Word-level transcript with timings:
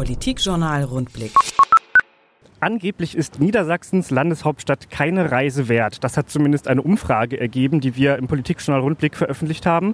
Politikjournal 0.00 0.84
Rundblick. 0.84 1.34
Angeblich 2.58 3.14
ist 3.14 3.38
Niedersachsens 3.38 4.10
Landeshauptstadt 4.10 4.88
keine 4.88 5.30
Reise 5.30 5.68
wert. 5.68 6.02
Das 6.02 6.16
hat 6.16 6.30
zumindest 6.30 6.68
eine 6.68 6.80
Umfrage 6.80 7.38
ergeben, 7.38 7.82
die 7.82 7.96
wir 7.96 8.16
im 8.16 8.26
Politikjournal 8.26 8.80
Rundblick 8.80 9.14
veröffentlicht 9.14 9.66
haben. 9.66 9.92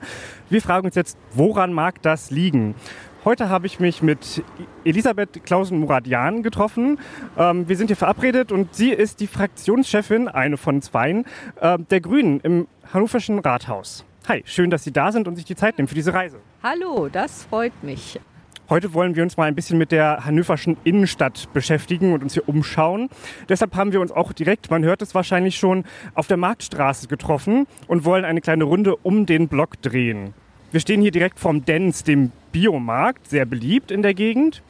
Wir 0.48 0.62
fragen 0.62 0.86
uns 0.86 0.94
jetzt, 0.94 1.18
woran 1.32 1.72
mag 1.72 2.02
das 2.02 2.30
liegen? 2.30 2.76
Heute 3.24 3.48
habe 3.48 3.66
ich 3.66 3.80
mich 3.80 4.00
mit 4.00 4.44
Elisabeth 4.84 5.44
Klausen-Muradian 5.44 6.44
getroffen. 6.44 7.00
Ähm, 7.36 7.68
wir 7.68 7.76
sind 7.76 7.88
hier 7.88 7.96
verabredet 7.96 8.52
und 8.52 8.76
sie 8.76 8.90
ist 8.90 9.18
die 9.18 9.26
Fraktionschefin, 9.26 10.28
eine 10.28 10.56
von 10.56 10.82
zweien, 10.82 11.24
äh, 11.60 11.80
der 11.80 12.00
Grünen 12.00 12.38
im 12.44 12.68
Hannoverschen 12.94 13.40
Rathaus. 13.40 14.04
Hi, 14.28 14.44
schön, 14.46 14.70
dass 14.70 14.84
Sie 14.84 14.92
da 14.92 15.10
sind 15.10 15.26
und 15.26 15.34
sich 15.34 15.46
die 15.46 15.56
Zeit 15.56 15.78
nehmen 15.78 15.88
für 15.88 15.96
diese 15.96 16.14
Reise. 16.14 16.38
Hallo, 16.62 17.08
das 17.08 17.42
freut 17.42 17.82
mich. 17.82 18.20
Heute 18.68 18.94
wollen 18.94 19.14
wir 19.14 19.22
uns 19.22 19.36
mal 19.36 19.44
ein 19.44 19.54
bisschen 19.54 19.78
mit 19.78 19.92
der 19.92 20.24
hannoverschen 20.24 20.76
Innenstadt 20.82 21.48
beschäftigen 21.52 22.12
und 22.12 22.24
uns 22.24 22.34
hier 22.34 22.48
umschauen. 22.48 23.08
Deshalb 23.48 23.76
haben 23.76 23.92
wir 23.92 24.00
uns 24.00 24.10
auch 24.10 24.32
direkt, 24.32 24.72
man 24.72 24.82
hört 24.82 25.02
es 25.02 25.14
wahrscheinlich 25.14 25.56
schon, 25.56 25.84
auf 26.14 26.26
der 26.26 26.36
Marktstraße 26.36 27.06
getroffen 27.06 27.68
und 27.86 28.04
wollen 28.04 28.24
eine 28.24 28.40
kleine 28.40 28.64
Runde 28.64 28.96
um 28.96 29.24
den 29.24 29.46
Block 29.46 29.80
drehen. 29.82 30.34
Wir 30.72 30.80
stehen 30.80 31.00
hier 31.00 31.12
direkt 31.12 31.38
vorm 31.38 31.64
Dens, 31.64 32.02
dem 32.02 32.32
Biomarkt, 32.50 33.28
sehr 33.28 33.46
beliebt 33.46 33.92
in 33.92 34.02
der 34.02 34.14
Gegend. 34.14 34.62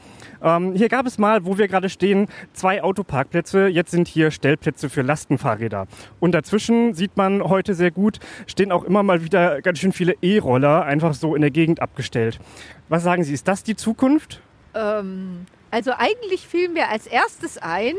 Ähm, 0.42 0.74
hier 0.74 0.88
gab 0.88 1.06
es 1.06 1.18
mal, 1.18 1.44
wo 1.44 1.58
wir 1.58 1.68
gerade 1.68 1.88
stehen, 1.88 2.26
zwei 2.52 2.82
Autoparkplätze. 2.82 3.68
Jetzt 3.68 3.90
sind 3.90 4.08
hier 4.08 4.30
Stellplätze 4.30 4.88
für 4.88 5.02
Lastenfahrräder. 5.02 5.86
Und 6.20 6.32
dazwischen 6.32 6.94
sieht 6.94 7.16
man 7.16 7.42
heute 7.42 7.74
sehr 7.74 7.90
gut, 7.90 8.18
stehen 8.46 8.72
auch 8.72 8.84
immer 8.84 9.02
mal 9.02 9.24
wieder 9.24 9.62
ganz 9.62 9.78
schön 9.78 9.92
viele 9.92 10.14
E-Roller 10.22 10.84
einfach 10.84 11.14
so 11.14 11.34
in 11.34 11.42
der 11.42 11.50
Gegend 11.50 11.80
abgestellt. 11.82 12.38
Was 12.88 13.02
sagen 13.02 13.24
Sie, 13.24 13.32
ist 13.32 13.48
das 13.48 13.62
die 13.62 13.76
Zukunft? 13.76 14.40
Ähm, 14.74 15.46
also 15.70 15.92
eigentlich 15.96 16.46
fiel 16.46 16.68
mir 16.68 16.88
als 16.88 17.06
erstes 17.06 17.58
ein, 17.58 17.94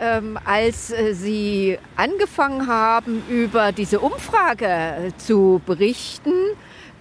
ähm, 0.00 0.38
als 0.44 0.90
äh, 0.90 1.14
Sie 1.14 1.78
angefangen 1.96 2.66
haben, 2.66 3.22
über 3.28 3.72
diese 3.72 4.00
Umfrage 4.00 5.12
zu 5.18 5.60
berichten, 5.66 6.32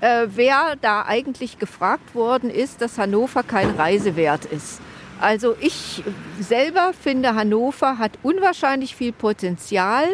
äh, 0.02 0.28
wer 0.28 0.76
da 0.82 1.04
eigentlich 1.04 1.60
gefragt 1.60 2.16
worden 2.16 2.50
ist, 2.50 2.82
dass 2.82 2.98
Hannover 2.98 3.44
kein 3.44 3.72
Reisewert 3.72 4.46
ist. 4.46 4.82
Also 5.22 5.56
ich 5.60 6.04
selber 6.40 6.92
finde, 7.00 7.36
Hannover 7.36 7.98
hat 7.98 8.14
unwahrscheinlich 8.24 8.96
viel 8.96 9.12
Potenzial. 9.12 10.06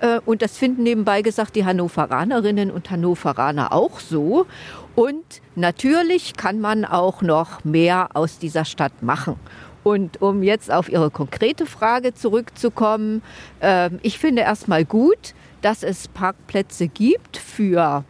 Äh, 0.00 0.20
und 0.26 0.42
das 0.42 0.58
finden 0.58 0.82
nebenbei 0.82 1.22
gesagt 1.22 1.56
die 1.56 1.64
Hannoveranerinnen 1.64 2.70
und 2.70 2.90
Hannoveraner 2.90 3.72
auch 3.72 4.00
so. 4.00 4.46
Und 4.94 5.40
natürlich 5.54 6.34
kann 6.36 6.60
man 6.60 6.84
auch 6.84 7.22
noch 7.22 7.64
mehr 7.64 8.10
aus 8.12 8.38
dieser 8.38 8.66
Stadt 8.66 9.02
machen. 9.02 9.36
Und 9.84 10.20
um 10.20 10.42
jetzt 10.42 10.70
auf 10.70 10.88
Ihre 10.88 11.10
konkrete 11.10 11.66
Frage 11.66 12.14
zurückzukommen, 12.14 13.22
äh, 13.60 13.90
ich 14.02 14.18
finde 14.18 14.42
erstmal 14.42 14.84
gut, 14.84 15.34
dass 15.62 15.82
es 15.82 16.08
Parkplätze 16.08 16.88
gibt 16.88 17.36
für 17.36 18.04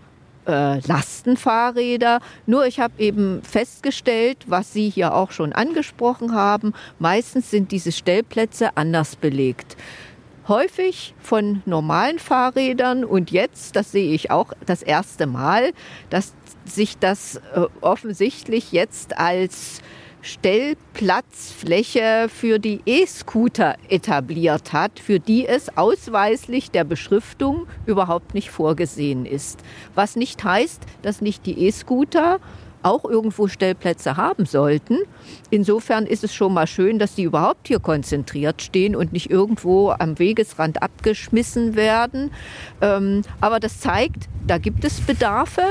äh, 0.46 0.80
Lastenfahrräder. 0.86 2.20
Nur 2.46 2.66
ich 2.66 2.80
habe 2.80 2.94
eben 2.98 3.42
festgestellt, 3.42 4.38
was 4.46 4.72
Sie 4.72 4.88
hier 4.88 5.14
auch 5.14 5.30
schon 5.30 5.52
angesprochen 5.52 6.34
haben, 6.34 6.74
meistens 6.98 7.50
sind 7.50 7.72
diese 7.72 7.92
Stellplätze 7.92 8.76
anders 8.76 9.16
belegt. 9.16 9.76
Häufig 10.48 11.14
von 11.20 11.62
normalen 11.66 12.18
Fahrrädern 12.18 13.04
und 13.04 13.30
jetzt, 13.30 13.76
das 13.76 13.92
sehe 13.92 14.12
ich 14.12 14.30
auch 14.30 14.52
das 14.66 14.82
erste 14.82 15.26
Mal, 15.26 15.72
dass 16.10 16.32
sich 16.64 16.98
das 16.98 17.36
äh, 17.36 17.66
offensichtlich 17.80 18.72
jetzt 18.72 19.18
als 19.18 19.80
Stellplatzfläche 20.22 22.28
für 22.28 22.60
die 22.60 22.80
E-Scooter 22.86 23.74
etabliert 23.88 24.72
hat, 24.72 25.00
für 25.00 25.18
die 25.18 25.46
es 25.46 25.76
ausweislich 25.76 26.70
der 26.70 26.84
Beschriftung 26.84 27.66
überhaupt 27.86 28.32
nicht 28.32 28.50
vorgesehen 28.50 29.26
ist. 29.26 29.58
Was 29.96 30.14
nicht 30.14 30.44
heißt, 30.44 30.80
dass 31.02 31.20
nicht 31.20 31.44
die 31.44 31.66
E-Scooter 31.66 32.38
auch 32.82 33.04
irgendwo 33.04 33.48
Stellplätze 33.48 34.16
haben 34.16 34.46
sollten. 34.46 34.98
Insofern 35.50 36.06
ist 36.06 36.24
es 36.24 36.34
schon 36.34 36.54
mal 36.54 36.66
schön, 36.66 36.98
dass 36.98 37.14
die 37.14 37.22
überhaupt 37.22 37.68
hier 37.68 37.80
konzentriert 37.80 38.62
stehen 38.62 38.96
und 38.96 39.12
nicht 39.12 39.30
irgendwo 39.30 39.90
am 39.90 40.18
Wegesrand 40.18 40.82
abgeschmissen 40.82 41.76
werden. 41.76 42.30
Ähm, 42.80 43.22
aber 43.40 43.60
das 43.60 43.80
zeigt, 43.80 44.28
da 44.46 44.58
gibt 44.58 44.84
es 44.84 45.00
Bedarfe 45.00 45.62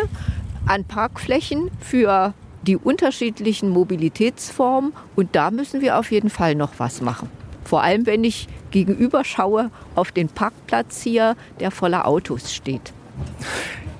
an 0.65 0.85
Parkflächen 0.85 1.69
für 1.79 2.33
die 2.61 2.77
unterschiedlichen 2.77 3.69
Mobilitätsformen 3.69 4.93
und 5.15 5.35
da 5.35 5.51
müssen 5.51 5.81
wir 5.81 5.97
auf 5.97 6.11
jeden 6.11 6.29
Fall 6.29 6.55
noch 6.55 6.73
was 6.77 7.01
machen. 7.01 7.29
Vor 7.63 7.83
allem, 7.83 8.05
wenn 8.05 8.23
ich 8.23 8.47
gegenüber 8.71 9.23
schaue 9.23 9.71
auf 9.95 10.11
den 10.11 10.27
Parkplatz 10.27 11.01
hier, 11.01 11.35
der 11.59 11.71
voller 11.71 12.07
Autos 12.07 12.53
steht. 12.53 12.93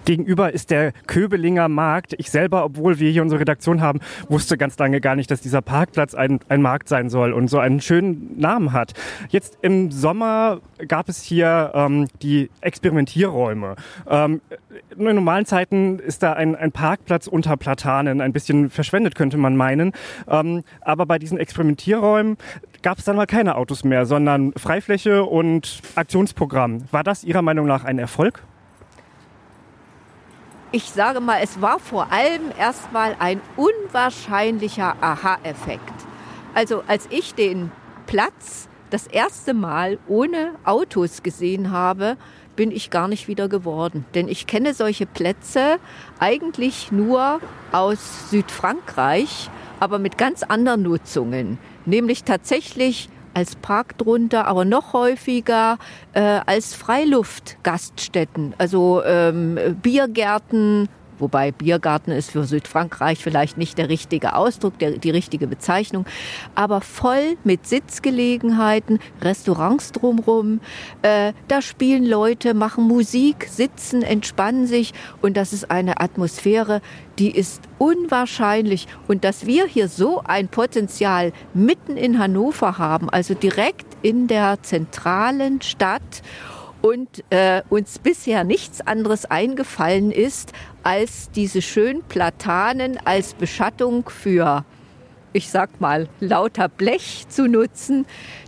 Gegenüber 0.06 0.52
ist 0.52 0.72
der 0.72 0.94
Köbelinger 1.08 1.68
Markt. 1.68 2.14
Ich 2.18 2.32
selber, 2.32 2.66
obwohl 2.66 3.00
wir 3.00 3.12
hier 3.12 3.22
unsere 3.22 3.42
Redaktion 3.42 3.82
haben, 3.82 4.00
wusste 4.30 4.58
ganz 4.58 4.78
lange 4.78 5.02
gar 5.02 5.16
nicht, 5.16 5.30
dass 5.30 5.42
dieser 5.42 5.62
Parkplatz 5.62 6.16
ein, 6.16 6.40
ein 6.50 6.62
Markt 6.62 6.90
sein 6.90 7.10
soll 7.10 7.34
und 7.34 7.50
so 7.50 7.60
einen 7.60 7.82
schönen 7.82 8.40
Namen 8.40 8.74
hat. 8.74 8.94
Jetzt 9.30 9.58
im 9.62 9.92
Sommer 9.92 10.62
gab 10.88 11.10
es 11.10 11.22
hier 11.22 11.72
ähm, 11.74 12.08
die 12.22 12.50
Experimentierräume. 12.62 13.76
Ähm, 14.10 14.42
in 14.98 15.16
normalen 15.16 15.46
Zeiten 15.46 16.00
ist 16.00 16.24
da 16.24 16.34
ein, 16.34 16.56
ein 16.56 16.72
Parkplatz 16.72 17.28
unter 17.28 17.58
Platanen, 17.58 18.22
ein 18.22 18.34
bisschen 18.34 18.70
verschwendet 18.70 19.16
könnte 19.16 19.38
man 19.38 19.56
meinen. 19.56 19.94
Ähm, 20.28 20.64
aber 20.82 21.06
bei 21.06 21.20
diesen 21.20 21.38
Experimentierräumen 21.38 22.38
gab 22.82 22.98
es 22.98 23.06
dann 23.06 23.16
mal 23.16 23.28
keine 23.28 23.56
Autos 23.56 23.84
mehr, 23.84 24.06
sondern 24.06 24.54
Freifläche 24.54 25.24
und 25.24 25.82
Aktionsprogramm. 25.96 26.86
War 26.92 27.04
das 27.04 27.24
Ihrer 27.24 27.42
Meinung 27.42 27.68
nach 27.68 27.84
ein 27.84 28.00
Erfolg? 28.00 28.42
Ich 30.72 30.92
sage 30.92 31.20
mal, 31.20 31.40
es 31.42 31.62
war 31.62 31.80
vor 31.80 32.12
allem 32.12 32.52
erstmal 32.58 33.16
ein 33.20 33.42
unwahrscheinlicher 33.58 34.96
Aha-Effekt. 35.02 35.94
Also 36.54 36.84
als 36.88 37.08
ich 37.10 37.36
den 37.36 37.72
Platz 38.08 38.70
das 38.90 39.08
erste 39.08 39.54
Mal 39.54 40.00
ohne 40.08 40.54
Autos 40.64 41.24
gesehen 41.24 41.72
habe, 41.72 42.18
bin 42.56 42.72
ich 42.72 42.90
gar 42.90 43.08
nicht 43.08 43.28
wieder 43.28 43.48
geworden. 43.48 44.06
Denn 44.14 44.28
ich 44.28 44.48
kenne 44.48 44.74
solche 44.74 45.06
Plätze 45.06 45.78
eigentlich 46.20 46.92
nur 46.92 47.40
aus 47.72 48.30
Südfrankreich, 48.30 49.50
aber 49.80 50.00
mit 50.00 50.18
ganz 50.18 50.44
anderen 50.44 50.84
Nutzungen. 50.84 51.58
Nämlich 51.86 52.24
tatsächlich 52.24 53.10
als 53.34 53.56
Park 53.56 53.98
drunter, 53.98 54.48
aber 54.48 54.66
noch 54.66 54.94
häufiger 54.94 55.78
äh, 56.14 56.40
als 56.46 56.76
Freiluftgaststätten, 56.76 58.54
also 58.58 59.04
ähm, 59.04 59.58
Biergärten, 59.82 60.90
wobei 61.22 61.52
Biergarten 61.52 62.12
ist 62.12 62.32
für 62.32 62.44
Südfrankreich 62.44 63.20
vielleicht 63.20 63.58
nicht 63.58 63.78
der 63.78 63.90
richtige 63.90 64.36
Ausdruck, 64.36 64.78
der, 64.80 64.92
die 64.92 65.12
richtige 65.12 65.48
Bezeichnung, 65.48 66.06
aber 66.56 66.82
voll 66.82 67.38
mit 67.44 67.68
Sitzgelegenheiten, 67.68 69.00
Restaurants 69.22 69.92
drumrum. 69.92 70.60
Äh, 71.02 71.34
da 71.48 71.62
spielen 71.62 72.06
Leute, 72.06 72.54
machen 72.54 72.86
Musik, 72.86 73.48
sitzen, 73.50 74.02
entspannen 74.02 74.68
sich 74.68 74.94
und 75.22 75.38
das 75.38 75.54
ist 75.54 75.72
eine 75.72 76.02
Atmosphäre, 76.02 76.82
die 77.20 77.32
ist 77.32 77.62
unwahrscheinlich. 77.78 78.88
Und 79.08 79.24
dass 79.24 79.46
wir 79.46 79.66
hier 79.66 79.88
so 79.88 80.22
ein 80.26 80.48
Potenzial 80.48 81.34
mitten 81.54 81.98
in 81.98 82.20
Hannover 82.20 82.78
haben, 82.78 83.10
also 83.10 83.34
direkt 83.34 83.86
in 84.02 84.28
der 84.28 84.64
zentralen 84.64 85.62
Stadt 85.62 86.24
und 86.82 87.24
äh, 87.30 87.62
uns 87.70 88.00
bisher 88.00 88.44
nichts 88.44 88.82
anderes 88.82 89.26
eingefallen 89.26 90.12
ist, 90.12 90.52
als 90.84 91.32
diese 91.32 91.62
schönen 91.62 92.04
Platanen 92.04 92.98
als 93.06 93.34
Beschattung 93.34 94.10
für, 94.10 94.66
ich 95.34 95.50
sag 95.50 95.80
mal, 95.82 96.08
lauter 96.20 96.70
Blech 96.70 97.26
zu 97.30 97.48
nutzen, 97.48 98.06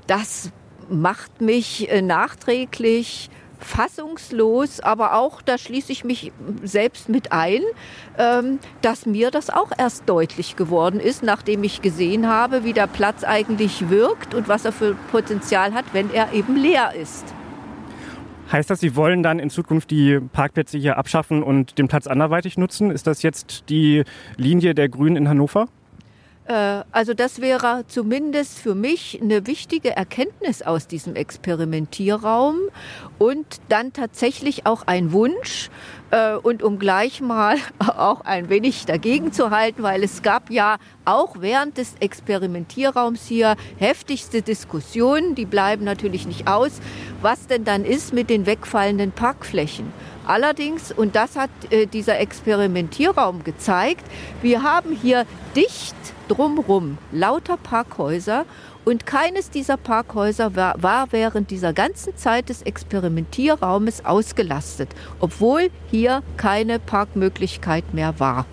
das 0.07 0.51
macht 0.89 1.41
mich 1.41 1.89
äh, 1.89 2.01
nachträglich 2.01 3.29
fassungslos, 3.63 4.81
aber 4.81 5.15
auch, 5.15 5.41
da 5.41 5.57
schließe 5.57 5.91
ich 5.91 6.03
mich 6.03 6.31
selbst 6.63 7.09
mit 7.09 7.31
ein, 7.31 7.61
ähm, 8.17 8.59
dass 8.81 9.05
mir 9.05 9.31
das 9.31 9.49
auch 9.49 9.71
erst 9.77 10.07
deutlich 10.07 10.55
geworden 10.55 10.99
ist, 10.99 11.23
nachdem 11.23 11.63
ich 11.63 11.81
gesehen 11.81 12.27
habe, 12.27 12.63
wie 12.63 12.73
der 12.73 12.87
Platz 12.87 13.23
eigentlich 13.23 13.89
wirkt 13.89 14.33
und 14.33 14.47
was 14.47 14.65
er 14.65 14.73
für 14.73 14.95
Potenzial 15.11 15.73
hat, 15.73 15.85
wenn 15.93 16.13
er 16.13 16.33
eben 16.33 16.55
leer 16.55 16.93
ist. 16.93 17.33
Heißt 18.51 18.69
das, 18.69 18.79
Sie 18.79 18.95
wollen 18.95 19.23
dann 19.23 19.39
in 19.39 19.49
Zukunft 19.49 19.89
die 19.91 20.19
Parkplätze 20.19 20.77
hier 20.77 20.97
abschaffen 20.97 21.43
und 21.43 21.77
den 21.77 21.87
Platz 21.87 22.07
anderweitig 22.07 22.57
nutzen? 22.57 22.91
Ist 22.91 23.07
das 23.07 23.23
jetzt 23.23 23.69
die 23.69 24.03
Linie 24.37 24.75
der 24.75 24.89
Grünen 24.89 25.15
in 25.15 25.29
Hannover? 25.29 25.67
Äh, 26.45 26.83
also 26.91 27.13
das 27.13 27.41
wäre 27.41 27.85
zumindest 27.87 28.59
für 28.59 28.75
mich 28.75 29.19
eine 29.21 29.47
wichtige 29.47 29.95
Erkenntnis 29.95 30.61
aus 30.61 30.87
diesem 30.87 31.15
Experimentierraum 31.15 32.57
und 33.17 33.45
dann 33.69 33.93
tatsächlich 33.93 34.65
auch 34.65 34.85
ein 34.85 35.13
Wunsch, 35.13 35.69
Äh, 36.13 36.35
und 36.35 36.61
um 36.61 36.77
gleich 36.77 37.21
mal 37.21 37.57
auch 37.79 38.21
ein 38.21 38.47
wenig 38.49 38.85
dagegen 38.85 39.33
zu 39.33 39.49
halten, 39.49 39.81
weil 39.81 40.03
es 40.03 40.21
gab 40.21 40.51
ja 40.51 40.77
auch 41.05 41.37
während 41.39 41.79
des 41.79 41.95
Experimentierraums 41.99 43.25
hier 43.25 43.55
heftigste 43.77 44.43
Diskussionen, 44.43 45.33
die 45.33 45.45
bleiben 45.45 45.83
natürlich 45.83 46.27
nicht 46.27 46.47
aus, 46.47 46.73
was 47.23 47.47
denn 47.47 47.63
dann 47.63 47.83
ist 47.83 48.13
mit 48.13 48.29
den 48.29 48.45
wegfallenden 48.45 49.11
Parkflächen. 49.11 49.91
Allerdings, 50.25 50.91
und 50.91 51.15
das 51.15 51.35
hat 51.35 51.49
äh, 51.71 51.87
dieser 51.87 52.19
Experimentierraum 52.19 53.43
gezeigt, 53.43 54.05
wir 54.43 54.61
haben 54.61 54.95
hier 54.95 55.25
dicht 55.55 55.95
drumrum 56.27 56.99
lauter 57.11 57.57
Parkhäuser 57.57 58.45
und 58.85 59.05
keines 59.05 59.49
dieser 59.49 59.77
Parkhäuser 59.77 60.55
war, 60.55 60.81
war, 60.81 61.11
während 61.11 61.51
dieser 61.51 61.73
ganzen 61.73 62.15
Zeit 62.17 62.49
des 62.49 62.61
Experimentierraumes 62.61 64.05
ausgelastet, 64.05 64.89
obwohl 65.19 65.69
hier 65.89 66.23
keine 66.37 66.79
Parkmöglichkeit 66.79 67.93
mehr 67.93 68.19
war. 68.19 68.45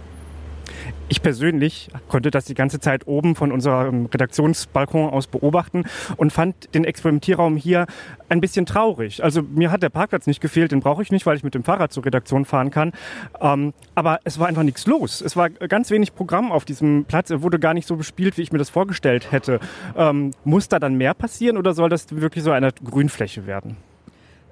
Ich 1.10 1.22
persönlich 1.22 1.88
konnte 2.06 2.30
das 2.30 2.44
die 2.44 2.54
ganze 2.54 2.78
Zeit 2.78 3.08
oben 3.08 3.34
von 3.34 3.50
unserem 3.50 4.06
Redaktionsbalkon 4.06 5.10
aus 5.10 5.26
beobachten 5.26 5.82
und 6.16 6.32
fand 6.32 6.72
den 6.72 6.84
Experimentierraum 6.84 7.56
hier 7.56 7.86
ein 8.28 8.40
bisschen 8.40 8.64
traurig. 8.64 9.24
Also 9.24 9.42
mir 9.42 9.72
hat 9.72 9.82
der 9.82 9.88
Parkplatz 9.88 10.28
nicht 10.28 10.40
gefehlt, 10.40 10.70
den 10.70 10.78
brauche 10.78 11.02
ich 11.02 11.10
nicht, 11.10 11.26
weil 11.26 11.36
ich 11.36 11.42
mit 11.42 11.56
dem 11.56 11.64
Fahrrad 11.64 11.92
zur 11.92 12.06
Redaktion 12.06 12.44
fahren 12.44 12.70
kann. 12.70 12.92
Ähm, 13.40 13.74
aber 13.96 14.20
es 14.22 14.38
war 14.38 14.46
einfach 14.46 14.62
nichts 14.62 14.86
los. 14.86 15.20
Es 15.20 15.34
war 15.34 15.50
ganz 15.50 15.90
wenig 15.90 16.14
Programm 16.14 16.52
auf 16.52 16.64
diesem 16.64 17.04
Platz. 17.06 17.28
Er 17.30 17.42
wurde 17.42 17.58
gar 17.58 17.74
nicht 17.74 17.88
so 17.88 17.96
bespielt, 17.96 18.38
wie 18.38 18.42
ich 18.42 18.52
mir 18.52 18.58
das 18.58 18.70
vorgestellt 18.70 19.32
hätte. 19.32 19.58
Ähm, 19.96 20.30
muss 20.44 20.68
da 20.68 20.78
dann 20.78 20.94
mehr 20.94 21.14
passieren 21.14 21.56
oder 21.56 21.74
soll 21.74 21.88
das 21.88 22.06
wirklich 22.14 22.44
so 22.44 22.52
eine 22.52 22.70
Grünfläche 22.84 23.48
werden? 23.48 23.76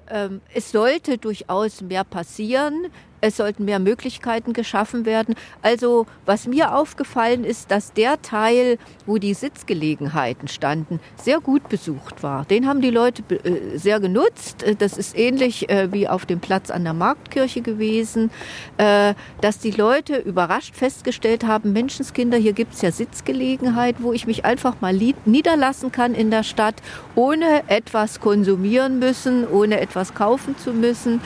Ähm, 0.09 0.41
es 0.53 0.71
sollte 0.71 1.17
durchaus 1.17 1.81
mehr 1.81 2.03
passieren. 2.03 2.87
Es 3.21 3.37
sollten 3.37 3.65
mehr 3.65 3.79
Möglichkeiten 3.79 4.53
geschaffen 4.53 5.05
werden. 5.05 5.35
Also 5.61 6.05
was 6.25 6.47
mir 6.47 6.75
aufgefallen 6.75 7.43
ist, 7.43 7.71
dass 7.71 7.93
der 7.93 8.21
Teil, 8.21 8.77
wo 9.05 9.17
die 9.17 9.33
Sitzgelegenheiten 9.33 10.47
standen, 10.47 10.99
sehr 11.15 11.39
gut 11.39 11.67
besucht 11.69 12.23
war. 12.23 12.45
Den 12.45 12.67
haben 12.67 12.81
die 12.81 12.91
Leute 12.91 13.23
äh, 13.43 13.77
sehr 13.77 13.99
genutzt. 13.99 14.63
Äh, 14.63 14.75
das 14.75 14.97
ist 14.97 15.17
ähnlich 15.17 15.69
äh, 15.69 15.91
wie 15.91 16.07
auf 16.07 16.25
dem 16.25 16.39
Platz 16.39 16.71
an 16.71 16.83
der 16.83 16.93
Marktkirche 16.93 17.61
gewesen, 17.61 18.31
dass 18.77 19.59
die 19.59 19.71
Leute 19.71 20.17
überrascht 20.17 20.75
festgestellt 20.75 21.45
haben, 21.45 21.73
Menschenskinder, 21.73 22.37
hier 22.37 22.53
gibt 22.53 22.73
es 22.73 22.81
ja 22.81 22.91
Sitzgelegenheit, 22.91 23.97
wo 23.99 24.13
ich 24.13 24.27
mich 24.27 24.45
einfach 24.45 24.81
mal 24.81 24.93
niederlassen 25.25 25.91
kann 25.91 26.13
in 26.13 26.31
der 26.31 26.43
Stadt, 26.43 26.75
ohne 27.15 27.63
etwas 27.67 28.19
konsumieren 28.19 28.99
müssen, 28.99 29.47
ohne 29.47 29.79
etwas 29.79 30.13
kaufen 30.13 30.57
zu 30.57 30.73
müssen. 30.73 31.21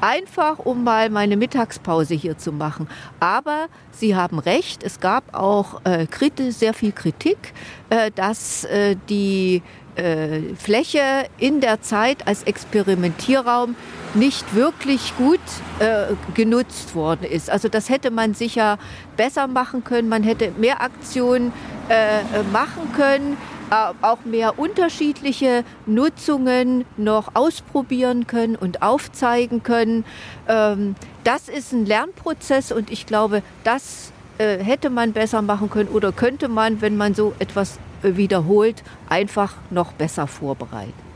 Einfach 0.00 0.58
um 0.58 0.84
mal 0.84 1.07
meine 1.10 1.36
Mittagspause 1.36 2.14
hier 2.14 2.38
zu 2.38 2.52
machen. 2.52 2.88
Aber 3.20 3.66
Sie 3.90 4.14
haben 4.14 4.38
recht, 4.38 4.82
es 4.82 5.00
gab 5.00 5.34
auch 5.34 5.80
äh, 5.84 6.06
sehr 6.50 6.74
viel 6.74 6.92
Kritik, 6.92 7.52
äh, 7.90 8.10
dass 8.14 8.64
äh, 8.64 8.96
die 9.08 9.62
äh, 9.96 10.54
Fläche 10.54 11.26
in 11.38 11.60
der 11.60 11.82
Zeit 11.82 12.26
als 12.28 12.44
Experimentierraum 12.44 13.74
nicht 14.14 14.54
wirklich 14.54 15.12
gut 15.16 15.40
äh, 15.80 16.14
genutzt 16.34 16.94
worden 16.94 17.24
ist. 17.24 17.50
Also 17.50 17.68
das 17.68 17.88
hätte 17.88 18.10
man 18.10 18.34
sicher 18.34 18.78
besser 19.16 19.48
machen 19.48 19.84
können. 19.84 20.08
Man 20.08 20.22
hätte 20.22 20.52
mehr 20.56 20.80
Aktionen 20.82 21.52
äh, 21.88 22.42
machen 22.52 22.92
können. 22.96 23.36
Äh, 23.70 23.92
auch 24.00 24.24
mehr 24.24 24.58
unterschiedliche 24.58 25.62
Nutzungen 25.84 26.86
noch 26.96 27.34
ausprobieren 27.34 28.26
können 28.26 28.56
und 28.56 28.80
aufzeigen 28.80 29.62
können. 29.62 30.06
Ähm, 30.48 30.94
das 31.24 31.50
ist 31.50 31.72
ein 31.72 31.84
Lernprozess 31.84 32.72
und 32.72 32.90
ich 32.90 33.04
glaube, 33.04 33.42
das 33.64 34.12
äh, 34.38 34.58
hätte 34.64 34.88
man 34.88 35.12
besser 35.12 35.42
machen 35.42 35.68
können 35.68 35.90
oder 35.90 36.12
könnte 36.12 36.48
man, 36.48 36.80
wenn 36.80 36.96
man 36.96 37.14
so 37.14 37.34
etwas 37.40 37.78
äh, 38.02 38.16
wiederholt, 38.16 38.82
einfach 39.10 39.54
noch 39.70 39.92
besser 39.92 40.26
vorbereiten. 40.26 41.07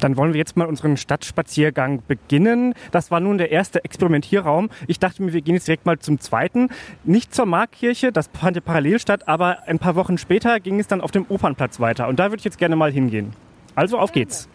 Dann 0.00 0.16
wollen 0.16 0.32
wir 0.32 0.38
jetzt 0.38 0.56
mal 0.56 0.66
unseren 0.66 0.96
Stadtspaziergang 0.96 2.02
beginnen. 2.06 2.74
Das 2.90 3.10
war 3.10 3.20
nun 3.20 3.38
der 3.38 3.50
erste 3.50 3.84
Experimentierraum. 3.84 4.70
Ich 4.86 4.98
dachte 4.98 5.22
mir, 5.22 5.32
wir 5.32 5.42
gehen 5.42 5.54
jetzt 5.54 5.68
direkt 5.68 5.86
mal 5.86 5.98
zum 5.98 6.20
zweiten. 6.20 6.70
Nicht 7.04 7.34
zur 7.34 7.46
Markkirche, 7.46 8.12
das 8.12 8.30
fand 8.38 8.56
ja 8.56 8.62
parallel 8.62 8.98
statt, 8.98 9.28
aber 9.28 9.66
ein 9.66 9.78
paar 9.78 9.94
Wochen 9.94 10.18
später 10.18 10.60
ging 10.60 10.80
es 10.80 10.86
dann 10.86 11.00
auf 11.00 11.10
dem 11.10 11.26
Opernplatz 11.28 11.80
weiter. 11.80 12.08
Und 12.08 12.18
da 12.18 12.30
würde 12.30 12.38
ich 12.38 12.44
jetzt 12.44 12.58
gerne 12.58 12.76
mal 12.76 12.92
hingehen. 12.92 13.32
Also 13.74 13.98
auf 13.98 14.12
geht's. 14.12 14.48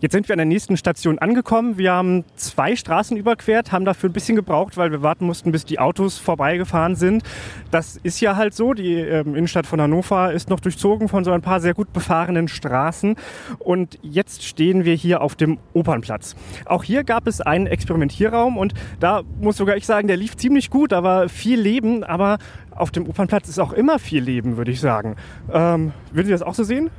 Jetzt 0.00 0.12
sind 0.12 0.28
wir 0.28 0.34
an 0.34 0.38
der 0.38 0.46
nächsten 0.46 0.76
Station 0.76 1.18
angekommen. 1.18 1.78
Wir 1.78 1.92
haben 1.92 2.24
zwei 2.36 2.76
Straßen 2.76 3.16
überquert, 3.16 3.72
haben 3.72 3.86
dafür 3.86 4.10
ein 4.10 4.12
bisschen 4.12 4.36
gebraucht, 4.36 4.76
weil 4.76 4.90
wir 4.90 5.00
warten 5.00 5.24
mussten, 5.24 5.52
bis 5.52 5.64
die 5.64 5.78
Autos 5.78 6.18
vorbeigefahren 6.18 6.96
sind. 6.96 7.22
Das 7.70 7.96
ist 8.02 8.20
ja 8.20 8.36
halt 8.36 8.54
so. 8.54 8.74
Die 8.74 8.92
ähm, 8.94 9.34
Innenstadt 9.34 9.66
von 9.66 9.80
Hannover 9.80 10.34
ist 10.34 10.50
noch 10.50 10.60
durchzogen 10.60 11.08
von 11.08 11.24
so 11.24 11.32
ein 11.32 11.40
paar 11.40 11.60
sehr 11.60 11.72
gut 11.72 11.94
befahrenen 11.94 12.46
Straßen. 12.46 13.16
Und 13.58 13.98
jetzt 14.02 14.44
stehen 14.44 14.84
wir 14.84 14.94
hier 14.94 15.22
auf 15.22 15.34
dem 15.34 15.58
Opernplatz. 15.72 16.36
Auch 16.66 16.84
hier 16.84 17.02
gab 17.02 17.26
es 17.26 17.40
einen 17.40 17.66
Experimentierraum 17.66 18.58
und 18.58 18.74
da 19.00 19.22
muss 19.40 19.56
sogar 19.56 19.78
ich 19.78 19.86
sagen, 19.86 20.08
der 20.08 20.18
lief 20.18 20.36
ziemlich 20.36 20.68
gut. 20.68 20.92
Da 20.92 21.02
war 21.02 21.30
viel 21.30 21.58
Leben, 21.58 22.04
aber 22.04 22.36
auf 22.70 22.90
dem 22.90 23.08
Opernplatz 23.08 23.48
ist 23.48 23.58
auch 23.58 23.72
immer 23.72 23.98
viel 23.98 24.22
Leben, 24.22 24.58
würde 24.58 24.72
ich 24.72 24.80
sagen. 24.80 25.16
Ähm, 25.50 25.92
würden 26.12 26.26
Sie 26.26 26.32
das 26.32 26.42
auch 26.42 26.54
so 26.54 26.64
sehen? 26.64 26.90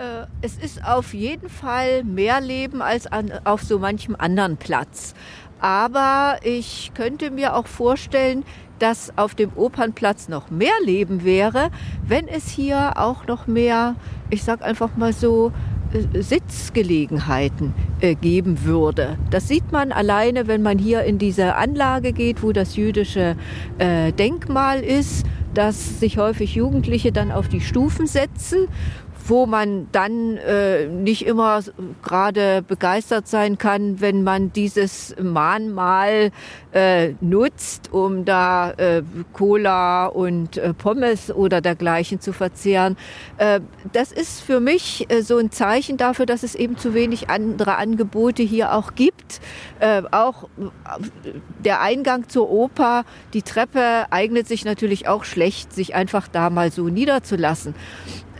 Äh, 0.00 0.26
es 0.40 0.56
ist 0.56 0.82
auf 0.82 1.12
jeden 1.12 1.50
Fall 1.50 2.04
mehr 2.04 2.40
Leben 2.40 2.80
als 2.80 3.06
an, 3.06 3.30
auf 3.44 3.62
so 3.62 3.78
manchem 3.78 4.16
anderen 4.18 4.56
Platz. 4.56 5.14
Aber 5.60 6.38
ich 6.42 6.92
könnte 6.94 7.30
mir 7.30 7.54
auch 7.54 7.66
vorstellen, 7.66 8.44
dass 8.78 9.12
auf 9.18 9.34
dem 9.34 9.50
Opernplatz 9.56 10.28
noch 10.28 10.50
mehr 10.50 10.72
Leben 10.82 11.22
wäre, 11.22 11.70
wenn 12.06 12.28
es 12.28 12.48
hier 12.48 12.94
auch 12.96 13.26
noch 13.26 13.46
mehr, 13.46 13.94
ich 14.30 14.42
sag 14.42 14.62
einfach 14.62 14.96
mal 14.96 15.12
so, 15.12 15.52
äh, 15.92 16.22
Sitzgelegenheiten 16.22 17.74
äh, 18.00 18.14
geben 18.14 18.64
würde. 18.64 19.18
Das 19.28 19.48
sieht 19.48 19.70
man 19.70 19.92
alleine, 19.92 20.46
wenn 20.46 20.62
man 20.62 20.78
hier 20.78 21.02
in 21.02 21.18
diese 21.18 21.56
Anlage 21.56 22.14
geht, 22.14 22.42
wo 22.42 22.52
das 22.52 22.76
jüdische 22.76 23.36
Denkmal 23.78 24.80
ist, 24.80 25.26
dass 25.52 26.00
sich 26.00 26.16
häufig 26.16 26.54
Jugendliche 26.54 27.12
dann 27.12 27.32
auf 27.32 27.48
die 27.48 27.60
Stufen 27.60 28.06
setzen 28.06 28.68
wo 29.30 29.46
man 29.46 29.86
dann 29.92 30.36
äh, 30.38 30.86
nicht 30.86 31.24
immer 31.24 31.60
gerade 32.02 32.62
begeistert 32.62 33.28
sein 33.28 33.58
kann, 33.58 34.00
wenn 34.00 34.24
man 34.24 34.52
dieses 34.52 35.14
Mahnmal 35.22 36.32
äh, 36.72 37.14
nutzt, 37.20 37.92
um 37.92 38.24
da 38.24 38.72
äh, 38.72 39.02
Cola 39.32 40.06
und 40.06 40.56
äh, 40.56 40.74
Pommes 40.74 41.30
oder 41.32 41.60
dergleichen 41.60 42.20
zu 42.20 42.32
verzehren. 42.32 42.96
Äh, 43.38 43.60
das 43.92 44.10
ist 44.10 44.40
für 44.40 44.58
mich 44.58 45.06
äh, 45.10 45.22
so 45.22 45.38
ein 45.38 45.52
Zeichen 45.52 45.96
dafür, 45.96 46.26
dass 46.26 46.42
es 46.42 46.56
eben 46.56 46.76
zu 46.76 46.92
wenig 46.92 47.30
andere 47.30 47.76
Angebote 47.76 48.42
hier 48.42 48.74
auch 48.74 48.96
gibt. 48.96 49.40
Äh, 49.78 50.02
auch 50.10 50.44
äh, 50.44 50.48
der 51.64 51.80
Eingang 51.80 52.28
zur 52.28 52.50
Oper, 52.50 53.04
die 53.32 53.42
Treppe 53.42 54.06
eignet 54.10 54.48
sich 54.48 54.64
natürlich 54.64 55.06
auch 55.06 55.22
schlecht, 55.22 55.72
sich 55.72 55.94
einfach 55.94 56.26
da 56.26 56.50
mal 56.50 56.72
so 56.72 56.88
niederzulassen. 56.88 57.74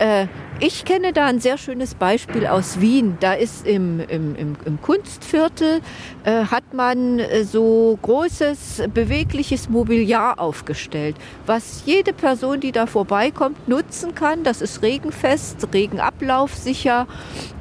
Äh, 0.01 0.25
ich 0.59 0.83
kenne 0.83 1.13
da 1.13 1.25
ein 1.25 1.39
sehr 1.39 1.59
schönes 1.59 1.93
Beispiel 1.93 2.47
aus 2.47 2.81
Wien. 2.81 3.17
Da 3.19 3.33
ist 3.33 3.67
im, 3.67 3.99
im, 3.99 4.35
im, 4.35 4.55
im 4.65 4.81
Kunstviertel, 4.81 5.81
äh, 6.23 6.45
hat 6.45 6.73
man 6.73 7.19
äh, 7.19 7.43
so 7.43 7.99
großes, 8.01 8.83
bewegliches 8.91 9.69
Mobiliar 9.69 10.39
aufgestellt, 10.39 11.15
was 11.45 11.83
jede 11.85 12.13
Person, 12.13 12.59
die 12.59 12.71
da 12.71 12.87
vorbeikommt, 12.87 13.67
nutzen 13.67 14.15
kann. 14.15 14.43
Das 14.43 14.61
ist 14.61 14.81
regenfest, 14.81 15.67
regenablaufsicher 15.71 17.05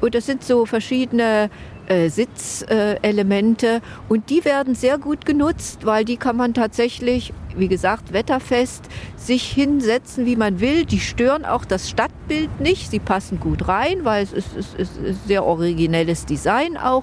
und 0.00 0.14
das 0.14 0.24
sind 0.24 0.42
so 0.42 0.64
verschiedene 0.64 1.50
äh, 1.90 2.08
Sitzelemente 2.08 3.82
und 4.08 4.30
die 4.30 4.44
werden 4.44 4.76
sehr 4.76 4.96
gut 4.96 5.26
genutzt, 5.26 5.84
weil 5.84 6.04
die 6.04 6.16
kann 6.16 6.36
man 6.36 6.54
tatsächlich, 6.54 7.32
wie 7.56 7.66
gesagt, 7.66 8.12
wetterfest 8.12 8.84
sich 9.16 9.42
hinsetzen, 9.50 10.24
wie 10.24 10.36
man 10.36 10.60
will. 10.60 10.84
Die 10.84 11.00
stören 11.00 11.44
auch 11.44 11.64
das 11.64 11.90
Stadtbild 11.90 12.60
nicht. 12.60 12.90
Sie 12.90 13.00
passen 13.00 13.40
gut 13.40 13.66
rein, 13.66 14.04
weil 14.04 14.22
es 14.22 14.32
ist, 14.32 14.56
ist, 14.56 14.78
ist 14.78 15.26
sehr 15.26 15.44
originelles 15.44 16.26
Design 16.26 16.76
auch. 16.76 17.02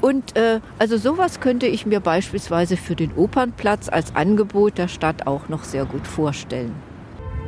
Und 0.00 0.36
äh, 0.36 0.60
also 0.78 0.96
sowas 0.96 1.40
könnte 1.40 1.66
ich 1.66 1.84
mir 1.84 1.98
beispielsweise 1.98 2.76
für 2.76 2.94
den 2.94 3.12
Opernplatz 3.14 3.88
als 3.88 4.14
Angebot 4.14 4.78
der 4.78 4.86
Stadt 4.88 5.26
auch 5.26 5.48
noch 5.48 5.64
sehr 5.64 5.86
gut 5.86 6.06
vorstellen. 6.06 6.72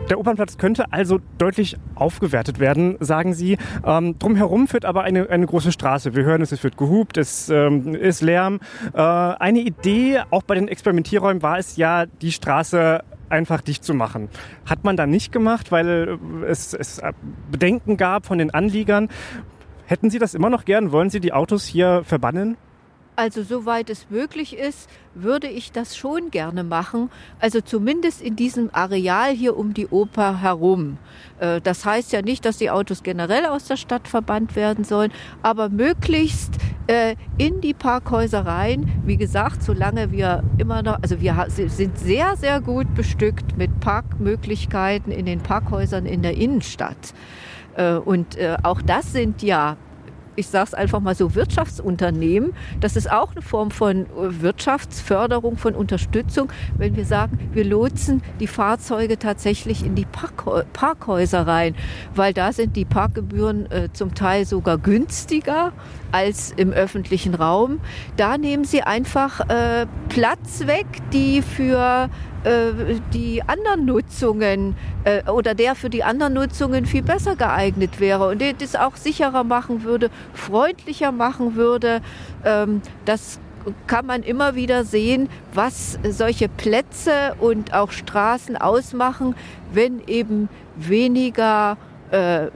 Der 0.08 0.20
Opernplatz 0.20 0.56
könnte 0.56 0.92
also 0.92 1.18
deutlich 1.36 1.76
aufgewertet 1.96 2.60
werden, 2.60 2.96
sagen 3.00 3.34
Sie. 3.34 3.58
Ähm, 3.84 4.18
drumherum 4.18 4.68
führt 4.68 4.84
aber 4.84 5.02
eine, 5.02 5.28
eine 5.30 5.46
große 5.46 5.72
Straße. 5.72 6.14
Wir 6.14 6.24
hören 6.24 6.42
es, 6.42 6.52
es 6.52 6.62
wird 6.62 6.76
gehupt, 6.76 7.16
es 7.16 7.48
ähm, 7.48 7.94
ist 7.94 8.22
Lärm. 8.22 8.60
Äh, 8.94 9.00
eine 9.00 9.60
Idee, 9.60 10.20
auch 10.30 10.42
bei 10.42 10.54
den 10.54 10.68
Experimentierräumen, 10.68 11.42
war 11.42 11.58
es 11.58 11.76
ja, 11.76 12.06
die 12.06 12.30
Straße 12.30 13.02
einfach 13.28 13.60
dicht 13.60 13.82
zu 13.82 13.94
machen. 13.94 14.28
Hat 14.64 14.84
man 14.84 14.96
da 14.96 15.06
nicht 15.06 15.32
gemacht, 15.32 15.72
weil 15.72 16.18
es, 16.46 16.72
es 16.72 17.02
Bedenken 17.50 17.96
gab 17.96 18.26
von 18.26 18.38
den 18.38 18.54
Anliegern. 18.54 19.08
Hätten 19.86 20.10
Sie 20.10 20.20
das 20.20 20.34
immer 20.34 20.50
noch 20.50 20.64
gern? 20.64 20.92
Wollen 20.92 21.10
Sie 21.10 21.18
die 21.18 21.32
Autos 21.32 21.64
hier 21.64 22.02
verbannen? 22.04 22.56
Also 23.16 23.42
soweit 23.42 23.88
es 23.88 24.10
möglich 24.10 24.58
ist, 24.58 24.90
würde 25.14 25.48
ich 25.48 25.72
das 25.72 25.96
schon 25.96 26.30
gerne 26.30 26.64
machen. 26.64 27.10
Also 27.40 27.62
zumindest 27.62 28.20
in 28.20 28.36
diesem 28.36 28.68
Areal 28.74 29.32
hier 29.32 29.56
um 29.56 29.72
die 29.72 29.86
Oper 29.86 30.42
herum. 30.42 30.98
Äh, 31.40 31.62
das 31.62 31.86
heißt 31.86 32.12
ja 32.12 32.20
nicht, 32.20 32.44
dass 32.44 32.58
die 32.58 32.70
Autos 32.70 33.02
generell 33.02 33.46
aus 33.46 33.64
der 33.64 33.78
Stadt 33.78 34.06
verbannt 34.06 34.54
werden 34.54 34.84
sollen, 34.84 35.10
aber 35.42 35.70
möglichst 35.70 36.56
äh, 36.88 37.16
in 37.38 37.62
die 37.62 37.72
Parkhäuser 37.72 38.44
rein. 38.44 39.00
Wie 39.06 39.16
gesagt, 39.16 39.62
solange 39.62 40.12
wir 40.12 40.44
immer 40.58 40.82
noch, 40.82 40.98
also 41.00 41.18
wir 41.18 41.46
sind 41.48 41.98
sehr, 41.98 42.36
sehr 42.36 42.60
gut 42.60 42.94
bestückt 42.94 43.56
mit 43.56 43.80
Parkmöglichkeiten 43.80 45.10
in 45.10 45.24
den 45.24 45.40
Parkhäusern 45.40 46.04
in 46.04 46.20
der 46.20 46.36
Innenstadt. 46.36 47.14
Äh, 47.76 47.94
und 47.94 48.36
auch 48.62 48.82
das 48.82 49.12
sind 49.12 49.42
ja 49.42 49.78
ich 50.36 50.48
sage 50.48 50.66
es 50.68 50.74
einfach 50.74 51.00
mal 51.00 51.14
so, 51.14 51.34
Wirtschaftsunternehmen. 51.34 52.52
Das 52.80 52.96
ist 52.96 53.10
auch 53.10 53.32
eine 53.32 53.42
Form 53.42 53.70
von 53.70 54.02
äh, 54.02 54.06
Wirtschaftsförderung, 54.42 55.56
von 55.56 55.74
Unterstützung, 55.74 56.52
wenn 56.76 56.96
wir 56.96 57.04
sagen, 57.04 57.38
wir 57.52 57.64
lotsen 57.64 58.22
die 58.40 58.46
Fahrzeuge 58.46 59.18
tatsächlich 59.18 59.84
in 59.84 59.94
die 59.94 60.06
Parkhäuser 60.72 61.46
rein, 61.46 61.74
weil 62.14 62.32
da 62.32 62.52
sind 62.52 62.76
die 62.76 62.84
Parkgebühren 62.84 63.70
äh, 63.70 63.88
zum 63.92 64.14
Teil 64.14 64.44
sogar 64.44 64.78
günstiger 64.78 65.72
als 66.12 66.52
im 66.56 66.72
öffentlichen 66.72 67.34
Raum. 67.34 67.80
Da 68.16 68.38
nehmen 68.38 68.64
sie 68.64 68.82
einfach 68.82 69.40
äh, 69.48 69.86
Platz 70.08 70.66
weg, 70.66 70.86
die 71.12 71.42
für 71.42 72.08
äh, 72.44 73.00
die 73.12 73.42
anderen 73.46 73.84
Nutzungen 73.86 74.76
äh, 75.04 75.28
oder 75.30 75.54
der 75.54 75.74
für 75.74 75.90
die 75.90 76.04
anderen 76.04 76.34
Nutzungen 76.34 76.86
viel 76.86 77.02
besser 77.02 77.36
geeignet 77.36 77.98
wäre 77.98 78.28
und 78.28 78.42
das 78.60 78.76
auch 78.76 78.96
sicherer 78.96 79.44
machen 79.44 79.82
würde, 79.82 80.10
freundlicher 80.32 81.12
machen 81.12 81.56
würde. 81.56 82.00
Ähm, 82.44 82.82
das 83.04 83.40
kann 83.86 84.06
man 84.06 84.22
immer 84.22 84.54
wieder 84.54 84.84
sehen, 84.84 85.28
was 85.52 85.98
solche 86.08 86.48
Plätze 86.48 87.34
und 87.40 87.74
auch 87.74 87.90
Straßen 87.90 88.56
ausmachen, 88.56 89.34
wenn 89.72 90.00
eben 90.06 90.48
weniger 90.76 91.76
äh, 92.10 92.46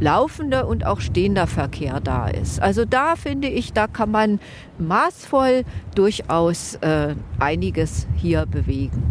laufender 0.00 0.66
und 0.68 0.86
auch 0.86 1.00
stehender 1.00 1.46
Verkehr 1.46 2.00
da 2.00 2.28
ist. 2.28 2.60
Also 2.60 2.84
da 2.84 3.16
finde 3.16 3.48
ich, 3.48 3.72
da 3.72 3.86
kann 3.86 4.10
man 4.10 4.40
maßvoll 4.78 5.64
durchaus 5.94 6.76
äh, 6.76 7.14
einiges 7.38 8.06
hier 8.16 8.46
bewegen. 8.46 9.02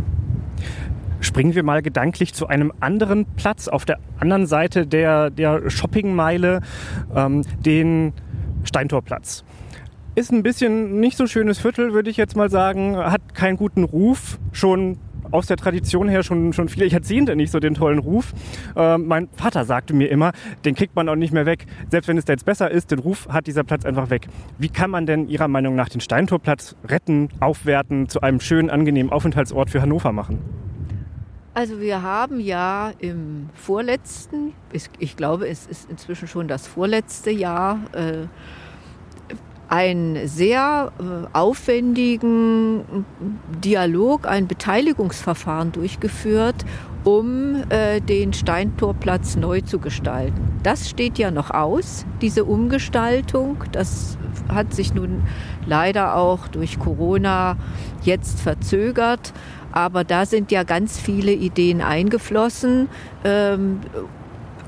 Springen 1.20 1.56
wir 1.56 1.64
mal 1.64 1.82
gedanklich 1.82 2.34
zu 2.34 2.48
einem 2.48 2.74
anderen 2.82 3.26
Platz 3.38 3.70
auf 3.70 3.86
der 3.86 4.00
anderen 4.20 4.46
Seite 4.46 4.86
der, 4.86 5.30
der 5.30 5.70
Shoppingmeile, 5.70 6.62
ähm, 7.16 7.44
den 7.66 8.14
Steintorplatz. 8.66 9.46
Ist 10.16 10.32
ein 10.32 10.44
bisschen 10.44 11.00
nicht 11.00 11.18
so 11.18 11.26
schönes 11.26 11.60
Viertel, 11.60 11.94
würde 11.94 12.10
ich 12.10 12.18
jetzt 12.18 12.36
mal 12.36 12.50
sagen. 12.50 12.98
Hat 12.98 13.34
keinen 13.34 13.58
guten 13.58 13.84
Ruf. 13.84 14.38
Schon 14.52 15.00
aus 15.34 15.48
der 15.48 15.58
Tradition 15.58 16.08
her 16.08 16.24
schon, 16.24 16.54
schon 16.54 16.70
viele 16.70 16.86
Jahrzehnte 16.86 17.36
nicht 17.36 17.52
so 17.52 17.60
den 17.60 17.74
tollen 17.74 18.00
Ruf. 18.00 18.34
Äh, 18.76 18.98
mein 18.98 19.30
Vater 19.34 19.66
sagte 19.66 19.94
mir 19.94 20.10
immer, 20.10 20.32
den 20.64 20.76
kriegt 20.76 20.96
man 20.96 21.10
auch 21.10 21.16
nicht 21.16 21.34
mehr 21.34 21.46
weg. 21.46 21.66
Selbst 21.90 22.08
wenn 22.08 22.18
es 22.18 22.26
da 22.26 22.34
jetzt 22.34 22.46
besser 22.46 22.70
ist, 22.70 22.92
den 22.92 23.00
Ruf 23.00 23.28
hat 23.30 23.48
dieser 23.48 23.64
Platz 23.64 23.86
einfach 23.86 24.10
weg. 24.10 24.28
Wie 24.58 24.70
kann 24.70 24.92
man 24.92 25.06
denn 25.06 25.28
Ihrer 25.28 25.48
Meinung 25.48 25.76
nach 25.76 25.90
den 25.90 26.02
Steintorplatz 26.02 26.76
retten, 26.88 27.30
aufwerten, 27.40 28.08
zu 28.10 28.22
einem 28.22 28.40
schönen, 28.40 28.70
angenehmen 28.70 29.12
Aufenthaltsort 29.12 29.70
für 29.70 29.82
Hannover 29.82 30.12
machen? 30.12 30.40
Also 31.56 31.80
wir 31.80 32.02
haben 32.02 32.40
ja 32.40 32.92
im 32.98 33.50
vorletzten, 33.54 34.54
ich 34.98 35.16
glaube 35.16 35.48
es 35.48 35.68
ist 35.68 35.90
inzwischen 35.90 36.28
schon 36.28 36.48
das 36.48 36.66
vorletzte 36.66 37.30
Jahr, 37.30 37.80
äh, 37.94 38.28
einen 39.74 40.28
sehr 40.28 40.92
äh, 41.00 41.36
aufwendigen 41.36 43.06
Dialog, 43.64 44.28
ein 44.28 44.46
Beteiligungsverfahren 44.46 45.72
durchgeführt, 45.72 46.64
um 47.04 47.56
äh, 47.70 48.00
den 48.00 48.34
Steintorplatz 48.34 49.36
neu 49.36 49.62
zu 49.62 49.80
gestalten. 49.80 50.60
Das 50.62 50.92
steht 50.92 51.18
ja 51.18 51.32
noch 51.32 51.50
aus, 51.50 52.06
diese 52.22 52.46
Umgestaltung. 52.46 53.64
Das 53.72 54.20
hat 54.48 54.76
sich 54.76 54.94
nun 54.94 55.24
leider 55.66 56.18
auch 56.18 56.48
durch 56.50 56.78
Corona 56.78 57.58
jetzt 58.04 58.42
verzögert. 58.42 59.34
Aber 59.72 60.04
da 60.04 60.28
sind 60.28 60.52
ja 60.52 60.62
ganz 60.62 61.00
viele 61.00 61.32
Ideen 61.32 61.82
eingeflossen, 61.82 62.90
ähm, 63.24 63.80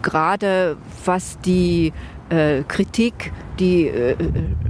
gerade 0.01 0.77
was 1.05 1.39
die 1.41 1.93
äh, 2.29 2.63
Kritik, 2.67 3.31
die 3.59 3.87
äh, 3.87 4.15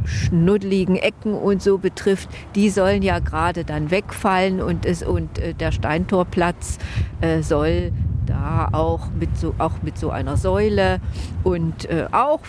schnuddeligen 0.06 0.96
Ecken 0.96 1.34
und 1.34 1.62
so 1.62 1.78
betrifft, 1.78 2.30
die 2.56 2.70
sollen 2.70 3.02
ja 3.02 3.20
gerade 3.20 3.64
dann 3.64 3.92
wegfallen 3.92 4.62
und, 4.62 4.86
es, 4.86 5.04
und 5.04 5.40
äh, 5.40 5.54
der 5.54 5.72
Steintorplatz 5.72 6.78
äh, 7.22 7.42
soll 7.42 7.92
da 8.26 8.70
auch 8.72 9.08
mit 9.20 9.38
so, 9.38 9.54
auch 9.58 9.82
mit 9.82 9.98
so 9.98 10.10
einer 10.10 10.38
Säule 10.38 11.00
und 11.44 11.90
äh, 11.90 12.08
auch 12.12 12.40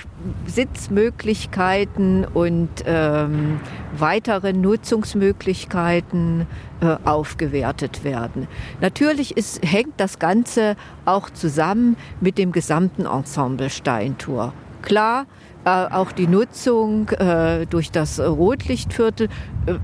Sitzmöglichkeiten 0.47 2.25
und 2.25 2.69
ähm, 2.87 3.61
weitere 3.97 4.53
Nutzungsmöglichkeiten 4.53 6.47
äh, 6.81 6.97
aufgewertet 7.05 8.05
werden. 8.05 8.49
Natürlich 8.81 9.37
ist, 9.37 9.65
hängt 9.65 9.95
das 9.99 10.19
Ganze 10.19 10.77
auch 11.05 11.31
zusammen 11.31 11.97
mit 12.21 12.39
dem 12.39 12.53
gesamten 12.53 13.07
Ensemble 13.07 13.71
Steintor. 13.71 14.53
Klar, 14.87 15.27
äh, 15.65 15.69
auch 15.71 16.13
die 16.13 16.29
Nutzung 16.29 17.09
äh, 17.09 17.67
durch 17.67 17.91
das 17.91 18.21
Rotlichtviertel 18.21 19.29
äh, 19.67 19.75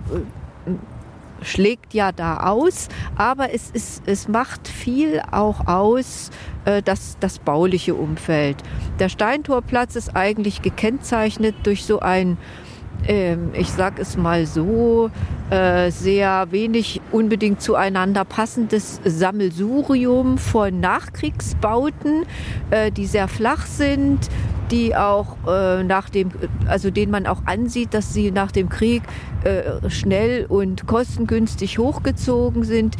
schlägt 1.44 1.92
ja 1.92 2.12
da 2.12 2.36
aus, 2.36 2.86
aber 3.16 3.52
es, 3.52 3.68
ist, 3.70 4.04
es 4.06 4.28
macht 4.28 4.68
viel 4.68 5.20
auch 5.32 5.66
aus, 5.66 6.30
äh, 6.66 6.82
das, 6.82 7.16
das 7.18 7.40
bauliche 7.40 7.96
Umfeld. 7.96 8.58
Der 9.00 9.08
Steintorplatz 9.08 9.96
ist 9.96 10.14
eigentlich 10.14 10.62
gekennzeichnet 10.62 11.56
durch 11.64 11.84
so 11.84 11.98
ein 11.98 12.38
ich 13.06 13.68
sag 13.70 13.98
es 13.98 14.16
mal 14.16 14.46
so, 14.46 15.10
äh, 15.52 15.90
sehr 15.90 16.46
wenig 16.50 17.02
unbedingt 17.10 17.60
zueinander 17.60 18.24
passendes 18.24 19.02
Sammelsurium 19.04 20.38
von 20.38 20.80
Nachkriegsbauten, 20.80 22.24
äh, 22.70 22.90
die 22.90 23.04
sehr 23.04 23.28
flach 23.28 23.66
sind, 23.66 24.30
die 24.70 24.96
auch 24.96 25.36
äh, 25.46 25.84
nach 25.84 26.08
dem, 26.08 26.30
also 26.66 26.90
denen 26.90 27.12
man 27.12 27.26
auch 27.26 27.44
ansieht, 27.44 27.92
dass 27.92 28.14
sie 28.14 28.30
nach 28.30 28.50
dem 28.50 28.70
Krieg 28.70 29.02
schnell 29.88 30.46
und 30.46 30.86
kostengünstig 30.86 31.78
hochgezogen 31.78 32.62
sind. 32.62 32.96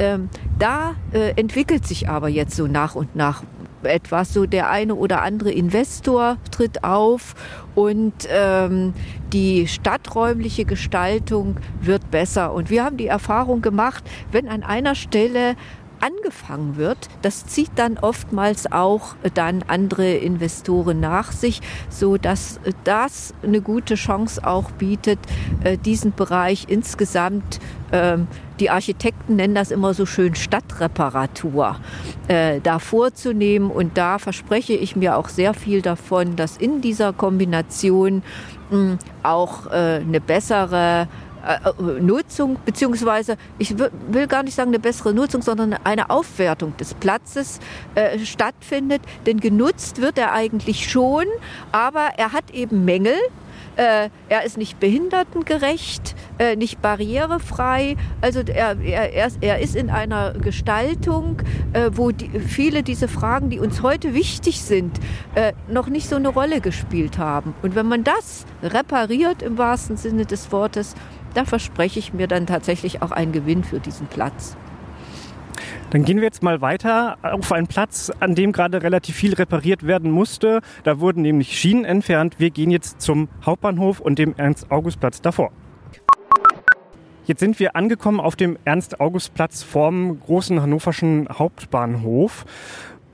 Ähm, 0.00 0.28
da 0.58 0.96
entwickelt 1.36 1.86
sich 1.86 2.08
aber 2.08 2.28
jetzt 2.28 2.56
so 2.56 2.66
nach 2.66 2.96
und 2.96 3.14
nach 3.14 3.44
etwas. 3.84 4.32
So 4.32 4.46
der 4.46 4.70
eine 4.70 4.94
oder 4.94 5.22
andere 5.22 5.50
Investor 5.50 6.36
tritt 6.50 6.84
auf 6.84 7.34
und 7.74 8.12
ähm, 8.28 8.94
die 9.32 9.66
stadträumliche 9.66 10.64
Gestaltung 10.64 11.56
wird 11.80 12.10
besser. 12.10 12.52
Und 12.52 12.70
wir 12.70 12.84
haben 12.84 12.96
die 12.96 13.08
Erfahrung 13.08 13.62
gemacht, 13.62 14.04
wenn 14.30 14.48
an 14.48 14.62
einer 14.62 14.94
Stelle 14.94 15.56
angefangen 16.04 16.76
wird, 16.76 17.08
das 17.22 17.46
zieht 17.46 17.70
dann 17.76 17.96
oftmals 17.96 18.70
auch 18.70 19.16
dann 19.32 19.64
andere 19.66 20.12
Investoren 20.12 21.00
nach 21.00 21.32
sich, 21.32 21.62
so 21.88 22.18
dass 22.18 22.60
das 22.84 23.32
eine 23.42 23.62
gute 23.62 23.94
Chance 23.94 24.46
auch 24.46 24.70
bietet, 24.72 25.18
äh, 25.62 25.78
diesen 25.78 26.12
Bereich 26.12 26.66
insgesamt 26.68 27.58
die 28.60 28.70
Architekten 28.70 29.36
nennen 29.36 29.54
das 29.54 29.70
immer 29.70 29.94
so 29.94 30.06
schön 30.06 30.34
Stadtreparatur, 30.34 31.76
äh, 32.28 32.60
da 32.60 32.78
vorzunehmen. 32.78 33.70
Und 33.70 33.96
da 33.98 34.18
verspreche 34.18 34.74
ich 34.74 34.96
mir 34.96 35.16
auch 35.16 35.28
sehr 35.28 35.54
viel 35.54 35.82
davon, 35.82 36.36
dass 36.36 36.56
in 36.56 36.80
dieser 36.80 37.12
Kombination 37.12 38.22
mh, 38.70 38.98
auch 39.22 39.66
äh, 39.66 40.00
eine 40.00 40.20
bessere 40.20 41.08
äh, 41.44 41.68
äh, 41.68 42.00
Nutzung, 42.00 42.56
beziehungsweise 42.64 43.36
ich 43.58 43.74
will 43.78 44.26
gar 44.26 44.42
nicht 44.42 44.54
sagen 44.54 44.70
eine 44.70 44.78
bessere 44.78 45.12
Nutzung, 45.12 45.42
sondern 45.42 45.74
eine 45.84 46.08
Aufwertung 46.08 46.74
des 46.78 46.94
Platzes 46.94 47.60
äh, 47.94 48.18
stattfindet. 48.20 49.02
Denn 49.26 49.40
genutzt 49.40 50.00
wird 50.00 50.16
er 50.16 50.32
eigentlich 50.32 50.88
schon, 50.90 51.26
aber 51.70 52.10
er 52.16 52.32
hat 52.32 52.50
eben 52.52 52.84
Mängel. 52.84 53.16
Äh, 53.76 54.10
er 54.28 54.44
ist 54.44 54.56
nicht 54.56 54.78
behindertengerecht, 54.80 56.14
äh, 56.38 56.56
nicht 56.56 56.80
barrierefrei. 56.80 57.96
Also 58.20 58.40
er, 58.40 58.78
er, 58.80 59.30
er 59.40 59.58
ist 59.58 59.74
in 59.74 59.90
einer 59.90 60.32
Gestaltung, 60.32 61.42
äh, 61.72 61.90
wo 61.92 62.10
die, 62.10 62.28
viele 62.40 62.82
diese 62.82 63.08
Fragen, 63.08 63.50
die 63.50 63.58
uns 63.58 63.82
heute 63.82 64.14
wichtig 64.14 64.60
sind, 64.62 64.98
äh, 65.34 65.52
noch 65.68 65.88
nicht 65.88 66.08
so 66.08 66.16
eine 66.16 66.28
Rolle 66.28 66.60
gespielt 66.60 67.18
haben. 67.18 67.54
Und 67.62 67.74
wenn 67.74 67.86
man 67.86 68.04
das 68.04 68.46
repariert 68.62 69.42
im 69.42 69.58
wahrsten 69.58 69.96
Sinne 69.96 70.24
des 70.24 70.52
Wortes, 70.52 70.94
da 71.34 71.44
verspreche 71.44 71.98
ich 71.98 72.14
mir 72.14 72.28
dann 72.28 72.46
tatsächlich 72.46 73.02
auch 73.02 73.10
einen 73.10 73.32
Gewinn 73.32 73.64
für 73.64 73.80
diesen 73.80 74.06
Platz. 74.06 74.56
Dann 75.94 76.04
gehen 76.04 76.16
wir 76.16 76.24
jetzt 76.24 76.42
mal 76.42 76.60
weiter 76.60 77.18
auf 77.22 77.52
einen 77.52 77.68
Platz, 77.68 78.10
an 78.18 78.34
dem 78.34 78.50
gerade 78.50 78.82
relativ 78.82 79.14
viel 79.14 79.32
repariert 79.32 79.86
werden 79.86 80.10
musste. 80.10 80.60
Da 80.82 80.98
wurden 80.98 81.22
nämlich 81.22 81.56
Schienen 81.56 81.84
entfernt. 81.84 82.40
Wir 82.40 82.50
gehen 82.50 82.72
jetzt 82.72 83.00
zum 83.00 83.28
Hauptbahnhof 83.46 84.00
und 84.00 84.18
dem 84.18 84.34
Ernst-August-Platz 84.36 85.20
davor. 85.20 85.52
Jetzt 87.26 87.38
sind 87.38 87.60
wir 87.60 87.76
angekommen 87.76 88.18
auf 88.18 88.34
dem 88.34 88.58
Ernst-August-Platz 88.64 89.62
vorm 89.62 90.18
großen 90.18 90.60
hannoverschen 90.60 91.28
Hauptbahnhof. 91.30 92.44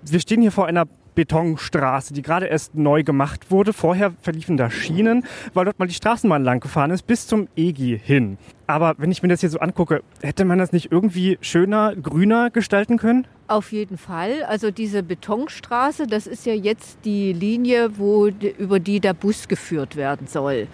Wir 0.03 0.21
stehen 0.21 0.41
hier 0.41 0.51
vor 0.51 0.67
einer 0.67 0.87
Betonstraße, 1.15 2.15
die 2.15 2.23
gerade 2.23 2.47
erst 2.47 2.75
neu 2.75 3.03
gemacht 3.03 3.51
wurde. 3.51 3.73
Vorher 3.73 4.13
verliefen 4.23 4.57
da 4.57 4.71
Schienen, 4.71 5.25
weil 5.55 5.65
dort 5.65 5.79
mal 5.79 5.87
die 5.87 5.95
Straßenbahn 5.95 6.43
lang 6.43 6.61
gefahren 6.61 6.91
ist, 6.91 7.07
bis 7.07 7.27
zum 7.27 7.49
EGI 7.57 8.01
hin. 8.03 8.39
Aber 8.67 8.95
wenn 8.99 9.11
ich 9.11 9.23
mir 9.23 9.29
das 9.29 9.41
hier 9.41 9.51
so 9.51 9.59
angucke, 9.59 10.03
hätte 10.23 10.45
man 10.45 10.59
das 10.59 10.73
nicht 10.73 10.93
irgendwie 10.93 11.39
schöner, 11.41 11.97
grüner 11.97 12.51
gestalten 12.51 12.99
können? 12.99 13.27
Auf 13.49 13.73
jeden 13.73 13.99
Fall. 13.99 14.45
Also 14.45 14.71
diese 14.71 15.03
Betonstraße, 15.03 16.07
das 16.07 16.29
ist 16.29 16.47
ja 16.47 16.55
jetzt 16.55 16.99
die 17.05 17.33
Linie, 17.33 17.99
wo, 17.99 18.29
über 18.29 18.79
die 18.79 19.01
der 19.01 19.13
Bus 19.13 19.49
geführt 19.49 19.97
werden 19.97 20.29
soll. 20.29 20.69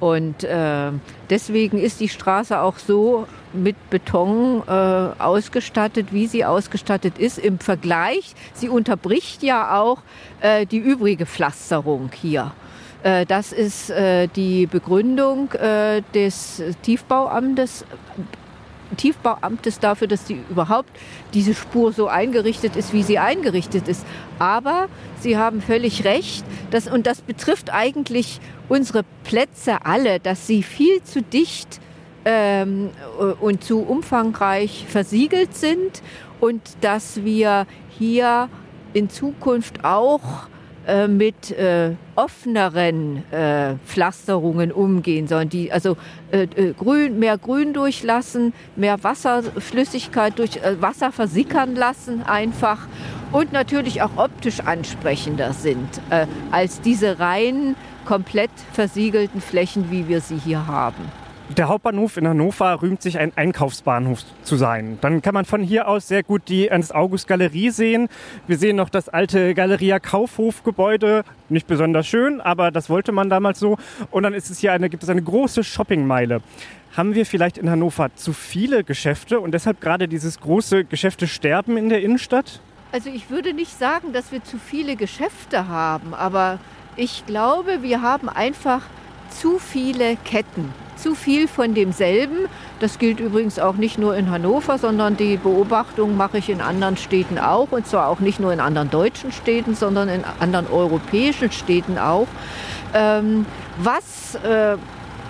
Und 0.00 0.44
äh, 0.44 0.90
deswegen 1.28 1.78
ist 1.78 2.00
die 2.00 2.08
Straße 2.08 2.58
auch 2.58 2.78
so 2.78 3.26
mit 3.52 3.76
Beton 3.90 4.62
äh, 4.66 4.70
ausgestattet, 4.70 6.08
wie 6.10 6.26
sie 6.26 6.44
ausgestattet 6.44 7.18
ist 7.18 7.38
im 7.38 7.58
Vergleich. 7.58 8.34
Sie 8.54 8.68
unterbricht 8.68 9.42
ja 9.42 9.78
auch 9.78 9.98
äh, 10.40 10.64
die 10.64 10.78
übrige 10.78 11.26
Pflasterung 11.26 12.10
hier. 12.14 12.52
Äh, 13.02 13.26
das 13.26 13.52
ist 13.52 13.90
äh, 13.90 14.26
die 14.28 14.66
Begründung 14.66 15.52
äh, 15.52 16.02
des 16.14 16.62
Tiefbauamtes, 16.82 17.84
Tiefbauamtes 18.96 19.78
dafür, 19.78 20.08
dass 20.08 20.26
sie 20.26 20.40
überhaupt 20.50 20.90
diese 21.34 21.54
Spur 21.54 21.92
so 21.92 22.08
eingerichtet 22.08 22.76
ist, 22.76 22.92
wie 22.92 23.02
sie 23.02 23.18
eingerichtet 23.18 23.88
ist. 23.88 24.04
Aber 24.38 24.88
Sie 25.20 25.36
haben 25.36 25.60
völlig 25.60 26.04
recht, 26.04 26.44
dass, 26.70 26.88
und 26.88 27.06
das 27.06 27.20
betrifft 27.20 27.72
eigentlich 27.72 28.40
unsere 28.68 29.04
Plätze 29.24 29.84
alle, 29.84 30.18
dass 30.18 30.46
sie 30.46 30.62
viel 30.62 31.02
zu 31.02 31.22
dicht 31.22 31.78
ähm, 32.24 32.90
und 33.40 33.62
zu 33.62 33.80
umfangreich 33.80 34.86
versiegelt 34.88 35.54
sind 35.54 36.02
und 36.40 36.62
dass 36.80 37.22
wir 37.22 37.66
hier 37.98 38.48
in 38.94 39.10
Zukunft 39.10 39.84
auch 39.84 40.48
äh, 40.90 41.06
mit 41.06 41.52
äh, 41.52 41.92
offeneren 42.16 43.22
äh, 43.30 43.76
Pflasterungen 43.86 44.72
umgehen 44.72 45.28
sollen, 45.28 45.48
die 45.48 45.70
also 45.70 45.96
äh, 46.32 46.48
äh, 46.56 46.72
grün, 46.72 47.20
mehr 47.20 47.38
Grün 47.38 47.72
durchlassen, 47.72 48.52
mehr 48.74 49.02
Wasserflüssigkeit 49.04 50.36
durch 50.38 50.58
Wasser 50.80 51.12
versickern 51.12 51.76
lassen 51.76 52.22
einfach 52.22 52.88
und 53.30 53.52
natürlich 53.52 54.02
auch 54.02 54.16
optisch 54.16 54.60
ansprechender 54.60 55.52
sind 55.52 55.88
als 56.50 56.80
diese 56.80 57.20
rein 57.20 57.76
komplett 58.04 58.50
versiegelten 58.72 59.40
Flächen, 59.40 59.90
wie 59.90 60.08
wir 60.08 60.20
sie 60.20 60.36
hier 60.36 60.66
haben. 60.66 61.19
Der 61.56 61.66
Hauptbahnhof 61.66 62.16
in 62.16 62.28
Hannover 62.28 62.80
rühmt 62.80 63.02
sich 63.02 63.18
ein 63.18 63.32
Einkaufsbahnhof 63.34 64.20
zu 64.44 64.54
sein. 64.54 64.98
Dann 65.00 65.20
kann 65.20 65.34
man 65.34 65.44
von 65.44 65.64
hier 65.64 65.88
aus 65.88 66.06
sehr 66.06 66.22
gut 66.22 66.42
die 66.46 66.68
Ernst-August-Galerie 66.68 67.70
sehen. 67.70 68.08
Wir 68.46 68.56
sehen 68.56 68.76
noch 68.76 68.88
das 68.88 69.08
alte 69.08 69.52
Galeria 69.54 69.98
Kaufhof-Gebäude. 69.98 71.24
Nicht 71.48 71.66
besonders 71.66 72.06
schön, 72.06 72.40
aber 72.40 72.70
das 72.70 72.88
wollte 72.88 73.10
man 73.10 73.30
damals 73.30 73.58
so. 73.58 73.78
Und 74.12 74.22
dann 74.22 74.32
ist 74.32 74.48
es 74.48 74.60
hier 74.60 74.72
eine, 74.72 74.88
gibt 74.88 75.02
es 75.02 75.08
eine 75.08 75.22
große 75.22 75.64
Shoppingmeile. 75.64 76.40
Haben 76.96 77.16
wir 77.16 77.26
vielleicht 77.26 77.58
in 77.58 77.68
Hannover 77.68 78.14
zu 78.14 78.32
viele 78.32 78.84
Geschäfte 78.84 79.40
und 79.40 79.52
deshalb 79.52 79.80
gerade 79.80 80.06
dieses 80.06 80.38
große 80.38 80.84
Geschäfte-Sterben 80.84 81.76
in 81.76 81.88
der 81.88 82.00
Innenstadt? 82.00 82.60
Also 82.92 83.10
ich 83.10 83.28
würde 83.28 83.54
nicht 83.54 83.76
sagen, 83.76 84.12
dass 84.12 84.30
wir 84.30 84.44
zu 84.44 84.56
viele 84.58 84.94
Geschäfte 84.94 85.66
haben, 85.66 86.14
aber 86.14 86.60
ich 86.94 87.26
glaube, 87.26 87.82
wir 87.82 88.02
haben 88.02 88.28
einfach 88.28 88.82
zu 89.30 89.58
viele 89.58 90.16
Ketten 90.16 90.72
zu 91.00 91.14
viel 91.14 91.48
von 91.48 91.74
demselben. 91.74 92.48
Das 92.78 92.98
gilt 92.98 93.20
übrigens 93.20 93.58
auch 93.58 93.74
nicht 93.74 93.98
nur 93.98 94.16
in 94.16 94.30
Hannover, 94.30 94.78
sondern 94.78 95.16
die 95.16 95.36
Beobachtung 95.36 96.16
mache 96.16 96.38
ich 96.38 96.48
in 96.50 96.60
anderen 96.60 96.96
Städten 96.96 97.38
auch. 97.38 97.72
Und 97.72 97.86
zwar 97.86 98.08
auch 98.08 98.20
nicht 98.20 98.40
nur 98.40 98.52
in 98.52 98.60
anderen 98.60 98.90
deutschen 98.90 99.32
Städten, 99.32 99.74
sondern 99.74 100.08
in 100.08 100.24
anderen 100.38 100.66
europäischen 100.68 101.50
Städten 101.50 101.98
auch. 101.98 102.28
Ähm, 102.94 103.46
was 103.78 104.34
äh, 104.36 104.76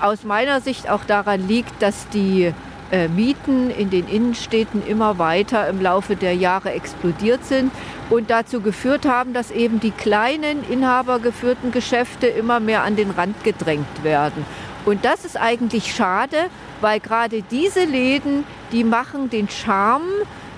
aus 0.00 0.24
meiner 0.24 0.60
Sicht 0.60 0.90
auch 0.90 1.04
daran 1.04 1.46
liegt, 1.46 1.80
dass 1.82 2.08
die 2.08 2.52
äh, 2.90 3.08
Mieten 3.08 3.70
in 3.70 3.90
den 3.90 4.08
Innenstädten 4.08 4.86
immer 4.86 5.18
weiter 5.18 5.68
im 5.68 5.80
Laufe 5.80 6.16
der 6.16 6.34
Jahre 6.34 6.72
explodiert 6.72 7.44
sind 7.44 7.72
und 8.10 8.30
dazu 8.30 8.60
geführt 8.60 9.06
haben, 9.06 9.32
dass 9.32 9.50
eben 9.50 9.80
die 9.80 9.92
kleinen 9.92 10.68
inhabergeführten 10.68 11.70
Geschäfte 11.70 12.26
immer 12.26 12.60
mehr 12.60 12.82
an 12.82 12.96
den 12.96 13.10
Rand 13.10 13.42
gedrängt 13.44 14.02
werden. 14.02 14.44
Und 14.84 15.04
das 15.04 15.24
ist 15.24 15.36
eigentlich 15.36 15.94
schade, 15.94 16.36
weil 16.80 17.00
gerade 17.00 17.42
diese 17.42 17.84
Läden, 17.84 18.44
die 18.72 18.84
machen 18.84 19.30
den 19.30 19.48
Charme 19.48 20.08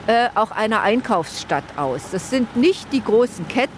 äh, 0.07 0.29
auch 0.35 0.51
einer 0.51 0.83
Einkaufsstadt 0.83 1.65
aus. 1.77 2.03
Das 2.13 2.31
sind 2.31 2.57
nicht 2.57 2.93
die 2.93 3.03
großen 3.03 3.47
Ketten. 3.49 3.71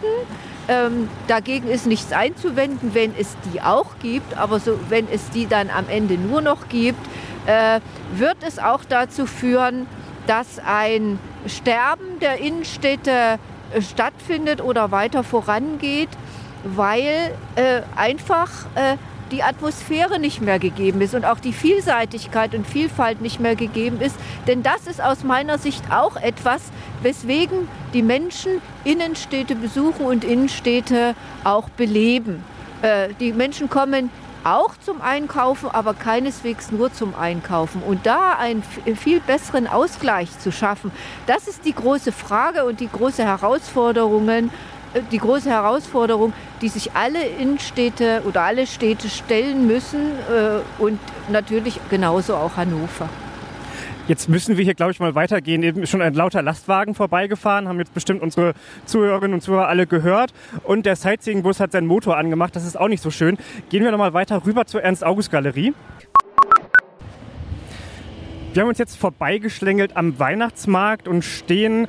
Ähm, 0.67 1.09
dagegen 1.29 1.69
ist 1.69 1.87
nichts 1.87 2.13
einzuwenden, 2.13 2.95
wenn 2.95 3.15
es 3.19 3.37
die 3.53 3.61
auch 3.61 3.99
gibt. 4.01 4.37
Aber 4.37 4.61
so, 4.61 4.79
wenn 4.89 5.07
es 5.11 5.29
die 5.31 5.47
dann 5.47 5.71
am 5.71 5.89
Ende 5.89 6.15
nur 6.15 6.41
noch 6.41 6.69
gibt, 6.69 7.05
äh, 7.47 7.81
wird 8.15 8.39
es 8.47 8.59
auch 8.59 8.85
dazu 8.89 9.27
führen, 9.27 9.87
dass 10.27 10.59
ein 10.65 11.19
Sterben 11.47 12.19
der 12.21 12.39
Innenstädte 12.39 13.39
äh, 13.73 13.83
stattfindet 13.83 14.63
oder 14.63 14.91
weiter 14.91 15.23
vorangeht, 15.25 16.09
weil 16.65 17.37
äh, 17.57 17.83
einfach 17.97 18.51
äh, 18.75 18.97
die 19.31 19.43
Atmosphäre 19.43 20.19
nicht 20.19 20.41
mehr 20.41 20.59
gegeben 20.59 21.01
ist 21.01 21.15
und 21.15 21.25
auch 21.25 21.41
die 21.41 21.53
Vielseitigkeit 21.53 22.55
und 22.55 22.67
Vielfalt 22.67 23.21
nicht 23.21 23.41
mehr 23.41 23.57
gegeben 23.57 24.01
ist. 24.01 24.17
Denn 24.47 24.63
das 24.63 24.87
ist 24.87 25.03
aus 25.03 25.25
meiner 25.25 25.59
Sicht 25.59 25.83
auch 25.91 26.17
etwas, 26.17 26.63
weswegen 27.03 27.69
die 27.93 28.03
Menschen 28.03 28.63
Innenstädte 28.85 29.57
besuchen 29.57 30.07
und 30.07 30.25
Innenstädte 30.25 31.15
auch 31.43 31.69
beleben. 31.71 32.45
Äh, 32.83 33.09
die 33.19 33.33
Menschen 33.33 33.69
kommen 33.69 34.11
auch 34.45 34.75
zum 34.85 35.01
Einkaufen, 35.01 35.71
aber 35.71 35.95
keineswegs 35.95 36.71
nur 36.71 36.93
zum 36.93 37.15
Einkaufen. 37.15 37.83
Und 37.83 38.07
da 38.07 38.37
einen 38.39 38.63
viel 38.63 39.21
besseren 39.21 39.67
Ausgleich 39.67 40.39
zu 40.39 40.53
schaffen, 40.53 40.93
das 41.27 41.49
ist 41.49 41.65
die 41.65 41.75
große 41.75 42.13
Frage 42.13 42.65
und 42.65 42.81
die 42.81 42.89
große 42.89 43.25
Herausforderung, 43.25 44.29
äh, 44.29 44.43
die 45.11 45.19
große 45.19 45.51
Herausforderung, 45.51 46.33
die 46.61 46.69
sich 46.69 46.93
alle 46.93 47.25
Innenstädte 47.25 48.23
oder 48.27 48.43
alle 48.43 48.67
Städte 48.67 49.09
stellen 49.09 49.67
müssen 49.67 50.13
äh, 50.31 50.83
und 50.83 51.01
natürlich 51.29 51.81
genauso 51.91 52.37
auch 52.37 52.57
Hannover. 52.57 53.09
Jetzt 54.07 54.29
müssen 54.29 54.59
wir 54.59 54.65
hier, 54.65 54.75
glaube 54.75 54.93
ich, 54.93 55.01
mal 55.01 55.15
weitergehen. 55.15 55.63
Eben 55.63 55.83
ist 55.83 55.89
schon 55.89 56.03
ein 56.03 56.13
lauter 56.13 56.43
Lastwagen 56.43 56.95
vorbeigefahren, 56.95 57.69
haben 57.69 57.79
jetzt 57.79 57.95
bestimmt 57.95 58.21
unsere 58.21 58.53
Zuhörerinnen 58.85 59.33
und 59.33 59.41
Zuhörer 59.41 59.67
alle 59.67 59.87
gehört. 59.87 60.35
Und 60.63 60.85
der 60.85 60.95
Sightseeing-Bus 60.95 61.59
hat 61.59 61.73
seinen 61.73 61.87
Motor 61.87 62.19
angemacht. 62.19 62.55
Das 62.55 62.67
ist 62.67 62.79
auch 62.79 62.89
nicht 62.89 63.03
so 63.03 63.11
schön. 63.11 63.39
Gehen 63.71 63.83
wir 63.83 63.91
nochmal 63.91 64.13
weiter 64.13 64.45
rüber 64.45 64.67
zur 64.67 64.83
Ernst-August-Galerie. 64.83 65.73
Wir 68.53 68.63
haben 68.63 68.69
uns 68.69 68.79
jetzt 68.79 68.99
vorbeigeschlängelt 68.99 69.97
am 69.97 70.19
Weihnachtsmarkt 70.19 71.09
und 71.09 71.23
stehen 71.23 71.89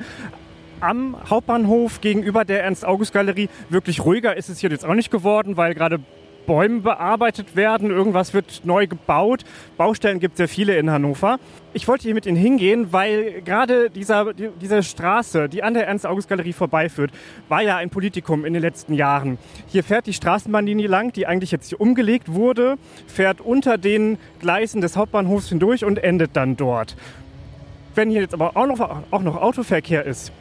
am 0.80 1.16
Hauptbahnhof 1.28 2.00
gegenüber 2.00 2.46
der 2.46 2.64
Ernst-August-Galerie. 2.64 3.50
Wirklich 3.68 4.04
ruhiger 4.06 4.36
ist 4.36 4.48
es 4.48 4.58
hier 4.60 4.70
jetzt 4.70 4.86
auch 4.86 4.94
nicht 4.94 5.10
geworden, 5.10 5.58
weil 5.58 5.74
gerade 5.74 6.00
Bäume 6.46 6.80
bearbeitet 6.80 7.56
werden, 7.56 7.90
irgendwas 7.90 8.32
wird 8.32 8.62
neu 8.64 8.86
gebaut. 8.86 9.44
Baustellen 9.76 10.20
gibt 10.20 10.34
es 10.34 10.38
sehr 10.38 10.48
viele 10.48 10.76
in 10.76 10.90
Hannover. 10.90 11.38
Ich 11.72 11.88
wollte 11.88 12.04
hier 12.04 12.14
mit 12.14 12.24
Ihnen 12.24 12.36
hingehen, 12.36 12.92
weil 12.92 13.42
gerade 13.42 13.90
dieser, 13.90 14.32
diese 14.32 14.82
Straße, 14.82 15.48
die 15.48 15.62
an 15.62 15.74
der 15.74 15.86
Ernst-August-Galerie 15.86 16.52
vorbeiführt, 16.52 17.10
war 17.48 17.62
ja 17.62 17.76
ein 17.76 17.90
Politikum 17.90 18.44
in 18.44 18.54
den 18.54 18.62
letzten 18.62 18.94
Jahren. 18.94 19.38
Hier 19.66 19.84
fährt 19.84 20.06
die 20.06 20.14
Straßenbahnlinie 20.14 20.88
lang, 20.88 21.12
die 21.12 21.26
eigentlich 21.26 21.50
jetzt 21.50 21.68
hier 21.68 21.80
umgelegt 21.80 22.32
wurde, 22.32 22.76
fährt 23.06 23.40
unter 23.40 23.76
den 23.76 24.16
Gleisen 24.40 24.80
des 24.80 24.96
Hauptbahnhofs 24.96 25.48
hindurch 25.48 25.84
und 25.84 25.98
endet 25.98 26.34
dann 26.34 26.56
dort. 26.56 26.96
Wenn 27.94 28.10
hier 28.10 28.20
jetzt 28.20 28.34
aber 28.34 28.56
auch 28.56 28.66
noch, 28.66 28.80
auch 29.10 29.22
noch 29.22 29.36
Autoverkehr 29.40 30.04
ist, 30.04 30.32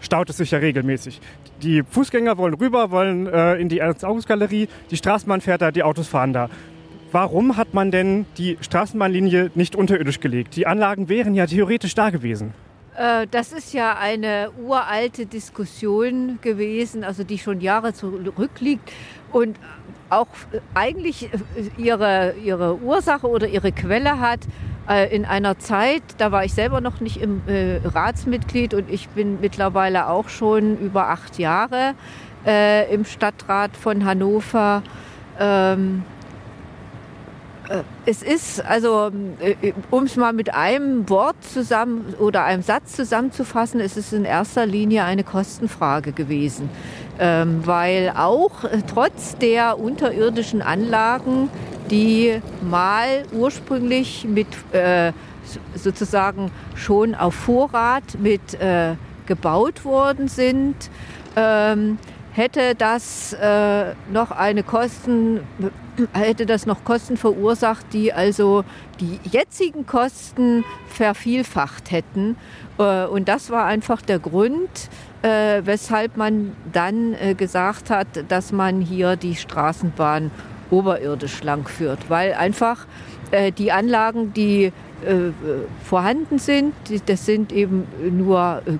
staut 0.00 0.30
es 0.30 0.36
sich 0.36 0.50
ja 0.50 0.58
regelmäßig. 0.58 1.20
Die 1.62 1.82
Fußgänger 1.82 2.38
wollen 2.38 2.54
rüber, 2.54 2.90
wollen 2.90 3.26
äh, 3.26 3.56
in 3.56 3.68
die 3.68 3.78
Ernst-August-Galerie, 3.78 4.68
die 4.90 4.96
Straßenbahn 4.96 5.40
fährt 5.40 5.62
da, 5.62 5.70
die 5.70 5.82
Autos 5.82 6.08
fahren 6.08 6.32
da. 6.32 6.48
Warum 7.12 7.56
hat 7.56 7.74
man 7.74 7.90
denn 7.90 8.26
die 8.38 8.56
Straßenbahnlinie 8.60 9.50
nicht 9.54 9.74
unterirdisch 9.74 10.20
gelegt? 10.20 10.54
Die 10.56 10.66
Anlagen 10.66 11.08
wären 11.08 11.34
ja 11.34 11.46
theoretisch 11.46 11.94
da 11.94 12.10
gewesen. 12.10 12.54
Äh, 12.96 13.26
das 13.30 13.52
ist 13.52 13.72
ja 13.72 13.96
eine 13.96 14.50
uralte 14.62 15.26
Diskussion 15.26 16.38
gewesen, 16.42 17.02
also 17.02 17.24
die 17.24 17.38
schon 17.38 17.60
Jahre 17.60 17.94
zurückliegt 17.94 18.92
und 19.32 19.56
auch 20.10 20.28
eigentlich 20.74 21.30
ihre, 21.76 22.34
ihre 22.42 22.76
Ursache 22.76 23.28
oder 23.28 23.46
ihre 23.48 23.72
Quelle 23.72 24.20
hat 24.20 24.40
äh, 24.88 25.14
in 25.14 25.24
einer 25.24 25.58
Zeit, 25.58 26.02
da 26.18 26.32
war 26.32 26.44
ich 26.44 26.52
selber 26.52 26.80
noch 26.80 27.00
nicht 27.00 27.20
im 27.20 27.42
äh, 27.46 27.80
Ratsmitglied 27.84 28.74
und 28.74 28.90
ich 28.90 29.08
bin 29.10 29.40
mittlerweile 29.40 30.08
auch 30.08 30.28
schon 30.28 30.78
über 30.78 31.08
acht 31.08 31.38
Jahre 31.38 31.94
äh, 32.46 32.92
im 32.92 33.04
Stadtrat 33.04 33.76
von 33.76 34.04
Hannover. 34.04 34.82
Ähm, 35.38 36.02
äh, 36.02 36.19
es 38.04 38.22
ist, 38.22 38.64
also 38.64 39.10
äh, 39.40 39.72
um 39.90 40.04
es 40.04 40.16
mal 40.16 40.32
mit 40.32 40.52
einem 40.54 41.08
Wort 41.08 41.36
zusammen 41.44 42.14
oder 42.18 42.44
einem 42.44 42.62
Satz 42.62 42.96
zusammenzufassen, 42.96 43.80
es 43.80 43.96
ist 43.96 44.12
in 44.12 44.24
erster 44.24 44.66
Linie 44.66 45.04
eine 45.04 45.22
Kostenfrage 45.22 46.12
gewesen. 46.12 46.68
Ähm, 47.18 47.66
weil 47.66 48.12
auch 48.16 48.64
äh, 48.64 48.82
trotz 48.86 49.36
der 49.38 49.78
unterirdischen 49.78 50.62
Anlagen, 50.62 51.48
die 51.90 52.40
mal 52.68 53.24
ursprünglich 53.32 54.26
mit 54.28 54.48
äh, 54.72 55.12
sozusagen 55.74 56.50
schon 56.74 57.14
auf 57.14 57.34
Vorrat 57.34 58.18
mit 58.18 58.54
äh, 58.54 58.94
gebaut 59.26 59.84
worden 59.84 60.28
sind, 60.28 60.74
ähm, 61.36 61.98
hätte 62.32 62.74
das 62.74 63.32
äh, 63.34 63.92
noch 64.12 64.30
eine 64.30 64.62
Kosten 64.62 65.40
hätte 66.12 66.46
das 66.46 66.66
noch 66.66 66.84
Kosten 66.84 67.16
verursacht, 67.16 67.86
die 67.92 68.12
also 68.12 68.64
die 69.00 69.18
jetzigen 69.30 69.86
Kosten 69.86 70.64
vervielfacht 70.88 71.90
hätten. 71.90 72.36
Äh, 72.78 73.06
und 73.06 73.28
das 73.28 73.50
war 73.50 73.64
einfach 73.64 74.02
der 74.02 74.18
Grund, 74.18 74.90
äh, 75.22 75.62
weshalb 75.64 76.16
man 76.16 76.56
dann 76.72 77.14
äh, 77.14 77.34
gesagt 77.34 77.90
hat, 77.90 78.08
dass 78.28 78.52
man 78.52 78.80
hier 78.80 79.16
die 79.16 79.36
Straßenbahn 79.36 80.30
oberirdisch 80.70 81.42
lang 81.42 81.66
führt, 81.66 82.10
weil 82.10 82.32
einfach 82.34 82.86
die 83.58 83.70
Anlagen, 83.70 84.32
die 84.32 84.72
vorhanden 85.84 86.38
sind. 86.38 86.74
Das 87.06 87.26
sind 87.26 87.52
eben 87.52 87.86
nur 88.12 88.62
äh, 88.66 88.72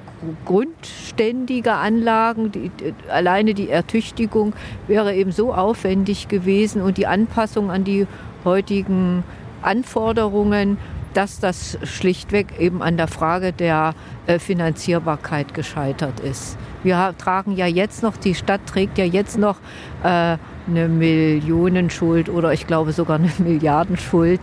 grundständige 0.45 1.73
Anlagen. 1.73 2.53
Die, 2.53 2.71
alleine 3.09 3.55
die 3.55 3.71
Ertüchtigung 3.71 4.53
wäre 4.87 5.15
eben 5.15 5.33
so 5.33 5.55
aufwendig 5.55 6.29
gewesen 6.29 6.83
und 6.83 6.99
die 6.99 7.07
Anpassung 7.07 7.71
an 7.71 7.85
die 7.85 8.07
heutigen 8.45 9.25
Anforderungen, 9.63 10.79
dass 11.15 11.41
das 11.41 11.79
schlichtweg 11.83 12.59
eben 12.59 12.83
an 12.83 12.97
der 12.97 13.09
Frage 13.09 13.53
der 13.53 13.95
äh, 14.27 14.39
Finanzierbarkeit 14.39 15.55
gescheitert 15.55 16.21
ist. 16.21 16.57
Wir 16.83 17.15
tragen 17.19 17.57
ja 17.57 17.67
jetzt 17.67 18.03
noch, 18.03 18.17
die 18.17 18.35
Stadt 18.35 18.61
trägt 18.67 18.97
ja 18.97 19.05
jetzt 19.05 19.37
noch 19.37 19.57
äh, 20.03 20.37
eine 20.69 20.89
Millionenschuld 20.89 22.29
oder 22.29 22.53
ich 22.53 22.67
glaube 22.67 22.93
sogar 22.93 23.19
eine 23.19 23.31
Milliardenschuld 23.39 24.41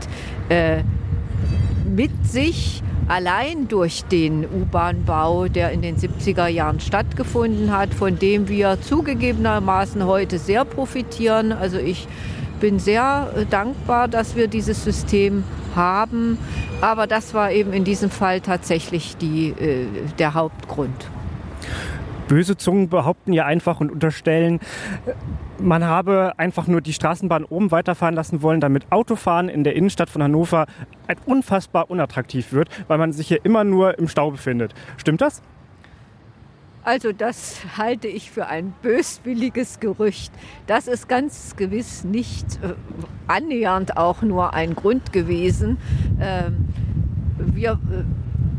äh, 0.50 0.84
mit 1.98 2.28
sich 2.28 2.84
allein 3.08 3.68
durch 3.68 4.04
den 4.04 4.46
U-Bahn-Bau, 4.46 5.48
der 5.48 5.72
in 5.72 5.82
den 5.82 5.98
70er 5.98 6.46
Jahren 6.46 6.80
stattgefunden 6.80 7.76
hat, 7.76 7.92
von 7.92 8.20
dem 8.20 8.48
wir 8.48 8.80
zugegebenermaßen 8.80 10.06
heute 10.06 10.38
sehr 10.38 10.64
profitieren. 10.64 11.52
Also 11.52 11.80
ich 11.80 12.08
bin 12.60 12.78
sehr 12.78 13.34
äh, 13.36 13.46
dankbar, 13.48 14.08
dass 14.08 14.36
wir 14.36 14.48
dieses 14.48 14.84
System 14.84 15.44
haben. 15.76 16.38
Aber 16.82 17.08
das 17.08 17.34
war 17.34 17.52
eben 17.52 17.74
in 17.74 17.84
diesem 17.84 18.12
Fall 18.12 18.42
tatsächlich 18.42 19.18
die, 19.18 19.50
äh, 19.50 19.88
der 20.20 20.36
Hauptgrund. 20.36 21.10
Böse 22.28 22.58
Zungen 22.58 22.90
behaupten 22.90 23.34
ja 23.34 23.46
einfach 23.46 23.80
und 23.80 23.92
unterstellen, 23.92 24.60
man 25.60 25.86
habe 25.86 26.34
einfach 26.38 26.68
nur 26.68 26.82
die 26.82 26.94
Straßenbahn 26.94 27.46
oben 27.46 27.72
weiterfahren 27.72 28.16
lassen 28.16 28.42
wollen, 28.42 28.62
damit 28.62 28.92
Autofahren 28.92 29.50
in 29.50 29.64
der 29.64 29.76
Innenstadt 29.76 30.10
von 30.10 30.22
Hannover 30.22 30.68
unfassbar 31.26 31.90
unattraktiv 31.90 32.52
wird, 32.52 32.70
weil 32.88 32.98
man 32.98 33.14
sich 33.14 33.28
hier 33.28 33.44
immer 33.44 33.64
nur 33.64 33.98
im 33.98 34.08
Stau 34.08 34.32
befindet. 34.32 34.74
Stimmt 34.98 35.22
das? 35.22 35.42
Also 36.84 37.12
das 37.12 37.60
halte 37.78 38.08
ich 38.08 38.32
für 38.32 38.48
ein 38.48 38.74
böswilliges 38.82 39.82
Gerücht. 39.82 40.32
Das 40.68 40.88
ist 40.88 41.10
ganz 41.10 41.58
gewiss 41.58 42.06
nicht 42.06 42.64
äh, 42.64 42.76
annähernd 43.28 43.98
auch 43.98 44.22
nur 44.22 44.54
ein 44.54 44.74
Grund 44.74 45.12
gewesen. 45.12 45.78
Ähm, 46.22 46.70
wir 47.38 47.72
äh, 47.72 48.04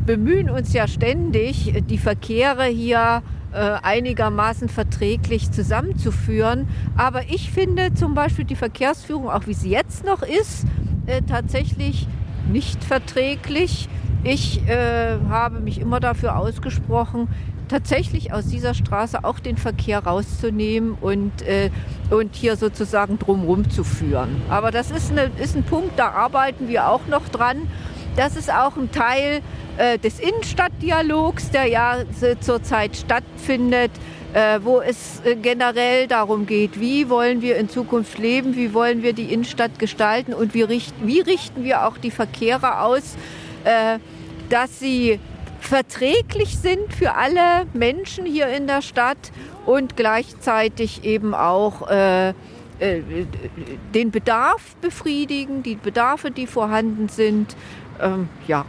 bemühen 0.05 0.51
uns 0.51 0.73
ja 0.73 0.87
ständig, 0.87 1.73
die 1.87 1.97
Verkehre 1.97 2.65
hier 2.65 3.23
äh, 3.25 3.38
einigermaßen 3.57 4.69
verträglich 4.69 5.51
zusammenzuführen. 5.51 6.67
Aber 6.97 7.23
ich 7.29 7.51
finde 7.51 7.93
zum 7.93 8.13
Beispiel 8.13 8.45
die 8.45 8.55
Verkehrsführung, 8.55 9.29
auch 9.29 9.47
wie 9.47 9.53
sie 9.53 9.69
jetzt 9.69 10.05
noch 10.05 10.21
ist, 10.21 10.65
äh, 11.05 11.21
tatsächlich 11.21 12.07
nicht 12.49 12.83
verträglich. 12.83 13.89
Ich 14.23 14.67
äh, 14.67 15.17
habe 15.29 15.59
mich 15.59 15.79
immer 15.79 15.99
dafür 15.99 16.37
ausgesprochen, 16.37 17.27
tatsächlich 17.69 18.33
aus 18.33 18.47
dieser 18.47 18.73
Straße 18.73 19.23
auch 19.23 19.39
den 19.39 19.55
Verkehr 19.55 19.99
rauszunehmen 19.99 20.97
und, 20.99 21.41
äh, 21.43 21.69
und 22.09 22.35
hier 22.35 22.57
sozusagen 22.57 23.17
drumherum 23.17 23.69
zu 23.69 23.83
führen. 23.83 24.41
Aber 24.49 24.71
das 24.71 24.91
ist, 24.91 25.11
eine, 25.11 25.31
ist 25.41 25.55
ein 25.55 25.63
Punkt, 25.63 25.97
da 25.97 26.09
arbeiten 26.09 26.67
wir 26.67 26.89
auch 26.89 27.05
noch 27.07 27.29
dran. 27.29 27.67
Das 28.15 28.35
ist 28.35 28.51
auch 28.51 28.75
ein 28.75 28.91
Teil 28.91 29.41
äh, 29.79 29.97
des 29.97 30.19
Innenstadtdialogs, 30.19 31.51
der 31.51 31.65
ja 31.65 31.99
zurzeit 32.41 32.97
stattfindet, 32.97 33.91
äh, 34.33 34.59
wo 34.61 34.81
es 34.81 35.21
äh, 35.23 35.35
generell 35.35 36.07
darum 36.07 36.45
geht, 36.45 36.81
wie 36.81 37.09
wollen 37.09 37.41
wir 37.41 37.55
in 37.55 37.69
Zukunft 37.69 38.17
leben, 38.17 38.57
wie 38.57 38.73
wollen 38.73 39.03
wir 39.03 39.13
die 39.13 39.33
Innenstadt 39.33 39.79
gestalten 39.79 40.33
und 40.33 40.53
wie, 40.53 40.63
richt, 40.63 40.93
wie 41.01 41.21
richten 41.21 41.63
wir 41.63 41.87
auch 41.87 41.97
die 41.97 42.11
Verkehre 42.11 42.81
aus, 42.81 43.15
äh, 43.63 43.99
dass 44.49 44.79
sie 44.79 45.17
verträglich 45.61 46.57
sind 46.57 46.93
für 46.93 47.15
alle 47.15 47.65
Menschen 47.73 48.25
hier 48.25 48.47
in 48.49 48.67
der 48.67 48.81
Stadt 48.81 49.31
und 49.65 49.95
gleichzeitig 49.95 51.05
eben 51.05 51.33
auch 51.33 51.89
äh, 51.89 52.33
den 53.93 54.11
Bedarf 54.11 54.75
befriedigen, 54.81 55.63
die 55.63 55.75
Bedarfe, 55.75 56.31
die 56.31 56.47
vorhanden 56.47 57.07
sind. 57.07 57.55
Ähm, 58.01 58.29
ja, 58.47 58.65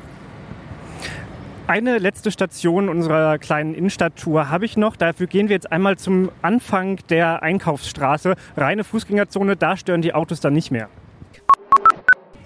eine 1.71 1.99
letzte 1.99 2.33
Station 2.33 2.89
unserer 2.89 3.39
kleinen 3.39 3.75
Innenstadttour 3.75 4.51
habe 4.51 4.65
ich 4.65 4.77
noch. 4.77 4.97
Dafür 4.97 5.29
gehen 5.29 5.49
wir 5.49 5.55
jetzt 5.55 5.71
einmal 5.71 5.97
zum 5.97 6.33
Anfang 6.43 6.99
der 7.11 7.45
Einkaufsstraße. 7.45 8.35
Reine 8.57 8.83
Fußgängerzone, 8.83 9.55
da 9.55 9.77
stören 9.77 10.03
die 10.03 10.13
Autos 10.13 10.41
dann 10.41 10.53
nicht 10.53 10.73
mehr. 10.73 10.89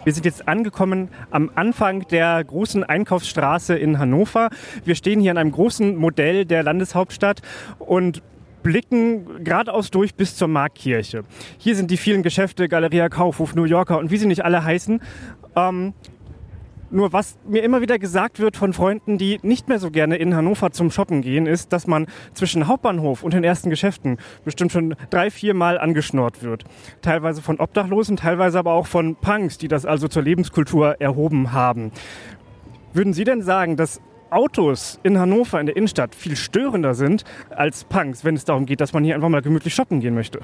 Wir 0.04 0.12
sind 0.12 0.26
jetzt 0.26 0.46
angekommen 0.46 1.08
am 1.30 1.50
Anfang 1.54 2.06
der 2.08 2.44
großen 2.44 2.84
Einkaufsstraße 2.84 3.74
in 3.74 3.98
Hannover. 3.98 4.50
Wir 4.84 4.94
stehen 4.94 5.20
hier 5.20 5.30
an 5.30 5.38
einem 5.38 5.52
großen 5.52 5.96
Modell 5.96 6.44
der 6.44 6.62
Landeshauptstadt 6.62 7.40
und 7.78 8.22
blicken 8.62 9.42
geradeaus 9.42 9.90
durch 9.90 10.14
bis 10.14 10.36
zur 10.36 10.48
Marktkirche. 10.48 11.24
Hier 11.56 11.76
sind 11.76 11.90
die 11.90 11.96
vielen 11.96 12.22
Geschäfte, 12.22 12.68
Galeria 12.68 13.08
Kaufhof, 13.08 13.54
New 13.54 13.64
Yorker 13.64 13.96
und 13.96 14.10
wie 14.10 14.18
sie 14.18 14.26
nicht 14.26 14.44
alle 14.44 14.64
heißen. 14.64 15.00
Ähm, 15.56 15.94
nur 16.94 17.12
was 17.12 17.36
mir 17.46 17.62
immer 17.62 17.80
wieder 17.80 17.98
gesagt 17.98 18.38
wird 18.38 18.56
von 18.56 18.72
Freunden, 18.72 19.18
die 19.18 19.40
nicht 19.42 19.68
mehr 19.68 19.78
so 19.78 19.90
gerne 19.90 20.16
in 20.16 20.34
Hannover 20.34 20.70
zum 20.70 20.90
Shoppen 20.90 21.22
gehen, 21.22 21.46
ist, 21.46 21.72
dass 21.72 21.86
man 21.86 22.06
zwischen 22.34 22.68
Hauptbahnhof 22.68 23.22
und 23.22 23.34
den 23.34 23.42
ersten 23.42 23.68
Geschäften 23.68 24.18
bestimmt 24.44 24.72
schon 24.72 24.94
drei, 25.10 25.30
vier 25.30 25.54
Mal 25.54 25.78
angeschnort 25.78 26.42
wird. 26.42 26.64
Teilweise 27.02 27.42
von 27.42 27.58
Obdachlosen, 27.58 28.16
teilweise 28.16 28.58
aber 28.58 28.72
auch 28.72 28.86
von 28.86 29.16
Punks, 29.16 29.58
die 29.58 29.68
das 29.68 29.84
also 29.84 30.06
zur 30.06 30.22
Lebenskultur 30.22 31.00
erhoben 31.00 31.52
haben. 31.52 31.90
Würden 32.92 33.12
Sie 33.12 33.24
denn 33.24 33.42
sagen, 33.42 33.76
dass 33.76 34.00
Autos 34.30 35.00
in 35.02 35.18
Hannover 35.18 35.60
in 35.60 35.66
der 35.66 35.76
Innenstadt 35.76 36.14
viel 36.14 36.36
störender 36.36 36.94
sind 36.94 37.24
als 37.50 37.84
Punks, 37.84 38.24
wenn 38.24 38.36
es 38.36 38.44
darum 38.44 38.66
geht, 38.66 38.80
dass 38.80 38.92
man 38.92 39.04
hier 39.04 39.16
einfach 39.16 39.28
mal 39.28 39.42
gemütlich 39.42 39.74
shoppen 39.74 40.00
gehen 40.00 40.14
möchte? 40.14 40.40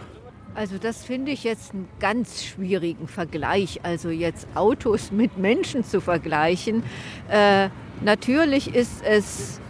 Also 0.54 0.78
das 0.78 1.04
finde 1.04 1.30
ich 1.30 1.44
jetzt 1.44 1.72
einen 1.72 1.88
ganz 2.00 2.44
schwierigen 2.44 3.06
Vergleich. 3.06 3.80
Also 3.82 4.10
jetzt 4.10 4.46
Autos 4.54 5.12
mit 5.12 5.38
Menschen 5.38 5.84
zu 5.84 6.00
vergleichen. 6.00 6.82
Äh, 7.30 7.68
natürlich 8.02 8.74
ist 8.74 9.02
es, 9.04 9.60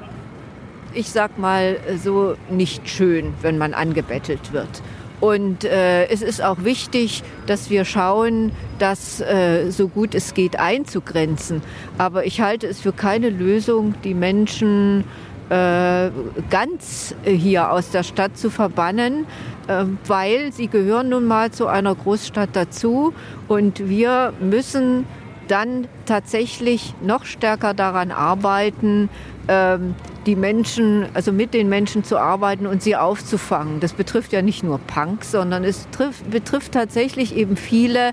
ich 0.94 1.10
sag 1.10 1.38
mal 1.38 1.78
so, 2.02 2.36
nicht 2.50 2.88
schön, 2.88 3.34
wenn 3.42 3.58
man 3.58 3.74
angebettelt 3.74 4.52
wird. 4.52 4.82
Und 5.20 5.64
äh, 5.64 6.06
es 6.06 6.22
ist 6.22 6.42
auch 6.42 6.64
wichtig, 6.64 7.22
dass 7.46 7.68
wir 7.68 7.84
schauen, 7.84 8.52
das 8.78 9.20
äh, 9.20 9.70
so 9.70 9.88
gut 9.88 10.14
es 10.14 10.32
geht 10.32 10.58
einzugrenzen. 10.58 11.60
Aber 11.98 12.24
ich 12.24 12.40
halte 12.40 12.66
es 12.66 12.80
für 12.80 12.92
keine 12.92 13.28
Lösung, 13.28 13.94
die 14.02 14.14
Menschen 14.14 15.04
äh, 15.50 16.10
ganz 16.48 17.14
hier 17.24 17.72
aus 17.72 17.90
der 17.90 18.04
Stadt 18.04 18.38
zu 18.38 18.50
verbannen, 18.50 19.26
äh, 19.66 19.84
weil 20.06 20.52
sie 20.52 20.68
gehören 20.68 21.08
nun 21.08 21.26
mal 21.26 21.50
zu 21.50 21.66
einer 21.66 21.94
Großstadt 21.94 22.50
dazu 22.52 23.12
und 23.48 23.88
wir 23.88 24.32
müssen 24.40 25.06
dann 25.48 25.88
tatsächlich 26.06 26.94
noch 27.02 27.24
stärker 27.24 27.74
daran 27.74 28.12
arbeiten, 28.12 29.08
ähm, 29.48 29.96
die 30.26 30.36
Menschen, 30.36 31.06
also 31.14 31.32
mit 31.32 31.54
den 31.54 31.68
Menschen 31.68 32.04
zu 32.04 32.18
arbeiten 32.18 32.66
und 32.66 32.82
sie 32.82 32.94
aufzufangen. 32.94 33.80
Das 33.80 33.94
betrifft 33.94 34.32
ja 34.32 34.42
nicht 34.42 34.62
nur 34.62 34.78
Punks, 34.78 35.32
sondern 35.32 35.64
es 35.64 35.88
trifft, 35.90 36.30
betrifft 36.30 36.72
tatsächlich 36.72 37.34
eben 37.34 37.56
viele, 37.56 38.12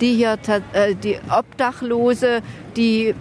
die 0.00 0.14
hier, 0.14 0.36
äh, 0.72 0.96
die 0.96 1.18
Obdachlose, 1.30 2.40
die 2.76 3.14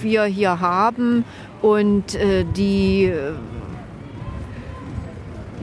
wir 0.00 0.24
hier 0.24 0.60
haben 0.60 1.24
und 1.64 2.14
äh, 2.14 2.44
die 2.44 3.06
äh, 3.06 3.32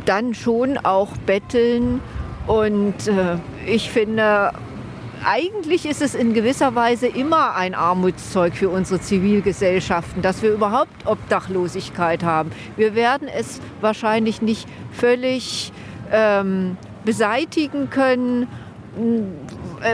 dann 0.06 0.34
schon 0.34 0.80
auch 0.80 1.16
betteln. 1.28 2.02
Und 2.48 3.08
äh, 3.08 3.38
ich 3.68 3.92
finde, 3.92 4.52
eigentlich 5.24 5.86
ist 5.86 6.02
es 6.02 6.16
in 6.16 6.34
gewisser 6.34 6.74
Weise 6.74 7.06
immer 7.06 7.56
ein 7.56 7.76
Armutszeug 7.76 8.56
für 8.56 8.70
unsere 8.70 9.00
Zivilgesellschaften, 9.00 10.24
dass 10.24 10.42
wir 10.42 10.52
überhaupt 10.52 11.06
Obdachlosigkeit 11.06 12.24
haben. 12.24 12.52
Wir 12.78 12.96
werden 12.96 13.28
es 13.28 13.62
wahrscheinlich 13.80 14.42
nicht 14.42 14.68
völlig 14.92 15.72
ähm, 16.12 16.78
beseitigen 17.06 17.92
können, 17.92 18.48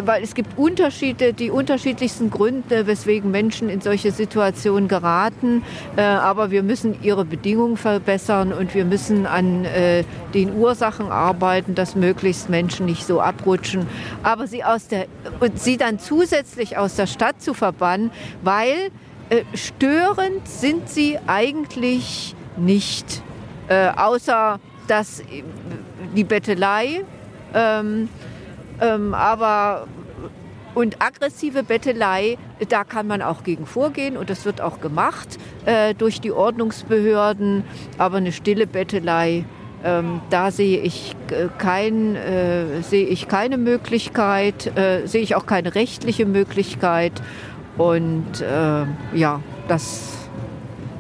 weil 0.03 0.23
es 0.23 0.35
gibt 0.35 0.57
Unterschiede, 0.57 1.33
die 1.33 1.51
unterschiedlichsten 1.51 2.29
Gründe, 2.29 2.87
weswegen 2.87 3.31
Menschen 3.31 3.69
in 3.69 3.81
solche 3.81 4.11
Situationen 4.11 4.87
geraten. 4.87 5.63
Äh, 5.95 6.01
aber 6.01 6.51
wir 6.51 6.63
müssen 6.63 7.01
ihre 7.01 7.25
Bedingungen 7.25 7.77
verbessern 7.77 8.53
und 8.53 8.73
wir 8.73 8.85
müssen 8.85 9.25
an 9.25 9.65
äh, 9.65 10.03
den 10.33 10.55
Ursachen 10.55 11.11
arbeiten, 11.11 11.75
dass 11.75 11.95
möglichst 11.95 12.49
Menschen 12.49 12.85
nicht 12.85 13.05
so 13.05 13.21
abrutschen. 13.21 13.87
Aber 14.23 14.47
sie 14.47 14.63
aus 14.63 14.87
der 14.87 15.07
und 15.39 15.59
sie 15.59 15.77
dann 15.77 15.99
zusätzlich 15.99 16.77
aus 16.77 16.95
der 16.95 17.07
Stadt 17.07 17.41
zu 17.41 17.53
verbannen, 17.53 18.11
weil 18.43 18.91
störend 19.53 20.47
sind 20.47 20.87
sie 20.87 21.17
eigentlich 21.27 22.33
nicht, 22.55 23.21
außer 23.67 24.59
dass 24.87 25.21
die 26.15 26.23
Bettelei 26.23 27.03
ähm, 27.53 28.09
ähm, 28.81 29.13
aber 29.13 29.87
und 30.77 31.01
aggressive 31.01 31.63
Bettelei, 31.63 32.37
da 32.69 32.83
kann 32.83 33.07
man 33.07 33.23
auch 33.23 33.43
gegen 33.43 33.65
vorgehen 33.65 34.15
und 34.15 34.29
das 34.29 34.45
wird 34.45 34.61
auch 34.61 34.79
gemacht 34.79 35.39
äh, 35.65 35.95
durch 35.95 36.21
die 36.21 36.31
Ordnungsbehörden. 36.31 37.63
Aber 37.97 38.17
eine 38.17 38.31
stille 38.31 38.67
Bettelei, 38.67 39.45
ähm, 39.83 40.21
da 40.29 40.51
sehe 40.51 40.79
ich, 40.81 41.15
äh, 41.31 41.47
kein, 41.57 42.15
äh, 42.15 42.83
sehe 42.83 43.07
ich 43.07 43.27
keine 43.27 43.57
Möglichkeit, 43.57 44.77
äh, 44.77 45.07
sehe 45.07 45.21
ich 45.21 45.35
auch 45.35 45.47
keine 45.47 45.73
rechtliche 45.73 46.27
Möglichkeit. 46.27 47.13
Und 47.77 48.41
äh, 48.41 48.85
ja, 49.17 49.39
das 49.67 50.13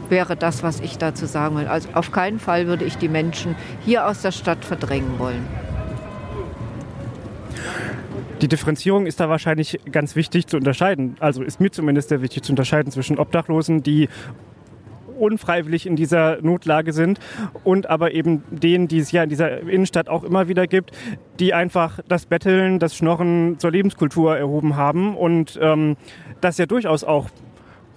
wäre 0.09 0.35
das, 0.35 0.63
was 0.63 0.79
ich 0.79 0.97
dazu 0.97 1.27
sagen 1.27 1.55
will. 1.55 1.67
Also 1.67 1.89
auf 1.93 2.11
keinen 2.11 2.39
Fall 2.39 2.65
würde 2.65 2.85
ich 2.85 2.97
die 2.97 3.09
Menschen 3.09 3.55
hier 3.85 4.07
aus 4.07 4.23
der 4.23 4.31
Stadt 4.31 4.65
verdrängen 4.65 5.19
wollen. 5.19 5.66
Die 8.41 8.47
Differenzierung 8.47 9.07
ist 9.07 9.19
da 9.19 9.29
wahrscheinlich 9.29 9.79
ganz 9.91 10.15
wichtig 10.15 10.45
zu 10.45 10.57
unterscheiden. 10.57 11.15
Also 11.19 11.41
ist 11.41 11.59
mir 11.59 11.71
zumindest 11.71 12.09
sehr 12.09 12.21
wichtig 12.21 12.43
zu 12.43 12.51
unterscheiden 12.51 12.91
zwischen 12.91 13.17
Obdachlosen, 13.17 13.81
die 13.81 14.09
unfreiwillig 15.17 15.87
in 15.87 15.95
dieser 15.95 16.39
Notlage 16.43 16.93
sind 16.93 17.19
und 17.63 17.89
aber 17.89 18.13
eben 18.13 18.43
denen, 18.51 18.87
die 18.87 18.99
es 18.99 19.11
ja 19.11 19.23
in 19.23 19.29
dieser 19.29 19.61
Innenstadt 19.61 20.09
auch 20.09 20.23
immer 20.23 20.47
wieder 20.47 20.67
gibt, 20.67 20.91
die 21.39 21.55
einfach 21.55 21.99
das 22.07 22.27
Betteln, 22.27 22.77
das 22.77 22.95
Schnorren 22.95 23.57
zur 23.57 23.71
Lebenskultur 23.71 24.37
erhoben 24.37 24.75
haben 24.75 25.17
und 25.17 25.57
ähm, 25.59 25.97
das 26.39 26.59
ja 26.59 26.67
durchaus 26.67 27.03
auch 27.03 27.29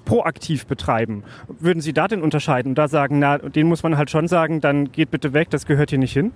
proaktiv 0.07 0.67
betreiben. 0.67 1.23
Würden 1.47 1.81
Sie 1.81 1.93
da 1.93 2.09
denn 2.09 2.23
unterscheiden 2.23 2.71
und 2.71 2.79
da 2.79 2.89
sagen, 2.89 3.19
na, 3.19 3.37
den 3.37 3.69
muss 3.69 3.83
man 3.83 3.99
halt 3.99 4.11
schon 4.11 4.27
sagen, 4.27 4.63
dann 4.63 4.91
geht 4.91 5.11
bitte 5.11 5.35
weg, 5.35 5.51
das 5.51 5.67
gehört 5.67 5.91
hier 5.91 5.99
nicht 5.99 6.15
hin? 6.15 6.33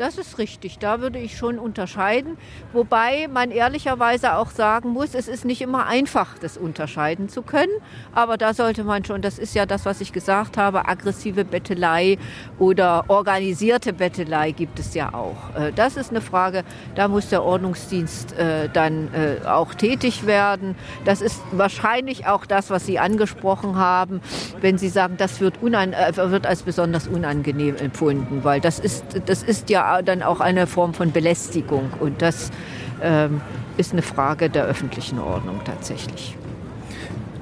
Das 0.00 0.16
ist 0.16 0.38
richtig, 0.38 0.78
da 0.78 1.02
würde 1.02 1.18
ich 1.18 1.36
schon 1.36 1.58
unterscheiden. 1.58 2.38
Wobei 2.72 3.28
man 3.28 3.50
ehrlicherweise 3.50 4.34
auch 4.36 4.50
sagen 4.50 4.88
muss, 4.88 5.14
es 5.14 5.28
ist 5.28 5.44
nicht 5.44 5.60
immer 5.60 5.86
einfach, 5.86 6.38
das 6.38 6.56
unterscheiden 6.56 7.28
zu 7.28 7.42
können. 7.42 7.70
Aber 8.14 8.38
da 8.38 8.54
sollte 8.54 8.82
man 8.82 9.04
schon, 9.04 9.20
das 9.20 9.38
ist 9.38 9.54
ja 9.54 9.66
das, 9.66 9.84
was 9.84 10.00
ich 10.00 10.14
gesagt 10.14 10.56
habe, 10.56 10.88
aggressive 10.88 11.44
Bettelei 11.44 12.16
oder 12.58 13.04
organisierte 13.08 13.92
Bettelei 13.92 14.52
gibt 14.52 14.78
es 14.78 14.94
ja 14.94 15.12
auch. 15.12 15.54
Äh, 15.54 15.70
das 15.74 15.98
ist 15.98 16.08
eine 16.08 16.22
Frage, 16.22 16.64
da 16.94 17.06
muss 17.06 17.28
der 17.28 17.42
Ordnungsdienst 17.42 18.32
äh, 18.38 18.70
dann 18.70 19.12
äh, 19.12 19.46
auch 19.46 19.74
tätig 19.74 20.24
werden. 20.24 20.76
Das 21.04 21.20
ist 21.20 21.42
wahrscheinlich 21.52 22.26
auch 22.26 22.46
das, 22.46 22.70
was 22.70 22.86
Sie 22.86 22.98
angesprochen 22.98 23.76
haben, 23.76 24.22
wenn 24.62 24.78
Sie 24.78 24.88
sagen, 24.88 25.18
das 25.18 25.40
wird, 25.40 25.60
wird 25.60 26.46
als 26.46 26.62
besonders 26.62 27.06
unangenehm 27.06 27.76
empfunden, 27.76 28.44
weil 28.44 28.62
das 28.62 28.78
ist, 28.78 29.04
das 29.26 29.42
ist 29.42 29.68
ja 29.68 29.89
dann 30.02 30.22
auch 30.22 30.40
eine 30.40 30.66
Form 30.66 30.94
von 30.94 31.12
Belästigung. 31.12 31.90
Und 32.00 32.22
das 32.22 32.50
ähm, 33.02 33.40
ist 33.76 33.92
eine 33.92 34.02
Frage 34.02 34.50
der 34.50 34.64
öffentlichen 34.64 35.18
Ordnung 35.18 35.60
tatsächlich. 35.64 36.36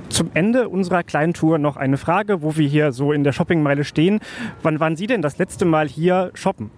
Zum 0.09 0.31
Ende 0.35 0.69
unserer 0.69 1.03
kleinen 1.03 1.35
Tour 1.35 1.59
noch 1.59 1.77
eine 1.77 1.97
Frage, 1.97 2.43
wo 2.43 2.57
wir 2.57 2.67
hier 2.67 2.93
so 2.93 3.13
in 3.13 3.25
der 3.25 3.33
Shoppingmeile 3.33 3.85
stehen. 3.85 4.21
Wann 4.63 4.81
waren 4.81 4.97
Sie 4.97 5.07
denn 5.07 5.23
das 5.23 5.39
letzte 5.39 5.65
Mal 5.65 5.89
hier 5.89 6.31
shoppen? 6.35 6.71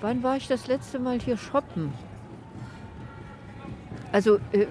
Wann 0.00 0.22
war 0.22 0.36
ich 0.36 0.48
das 0.48 0.66
letzte 0.66 0.98
Mal 0.98 1.18
hier 1.20 1.36
shoppen? 1.36 1.92
Also 4.12 4.38
äh, 4.52 4.66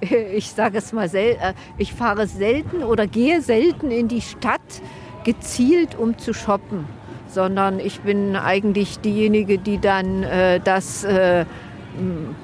ich 0.36 0.50
sage 0.50 0.78
es 0.78 0.92
mal, 0.92 1.08
äh, 1.14 1.54
ich 1.78 1.92
fahre 1.92 2.26
selten 2.26 2.82
oder 2.82 3.06
gehe 3.06 3.40
selten 3.40 3.90
in 3.90 4.08
die 4.08 4.20
Stadt 4.20 4.82
gezielt, 5.24 5.96
um 5.98 6.18
zu 6.18 6.32
shoppen 6.34 6.86
sondern 7.36 7.80
ich 7.80 8.00
bin 8.00 8.34
eigentlich 8.34 8.98
diejenige, 9.00 9.58
die 9.58 9.78
dann 9.78 10.22
äh, 10.22 10.58
das 10.58 11.04
äh, 11.04 11.44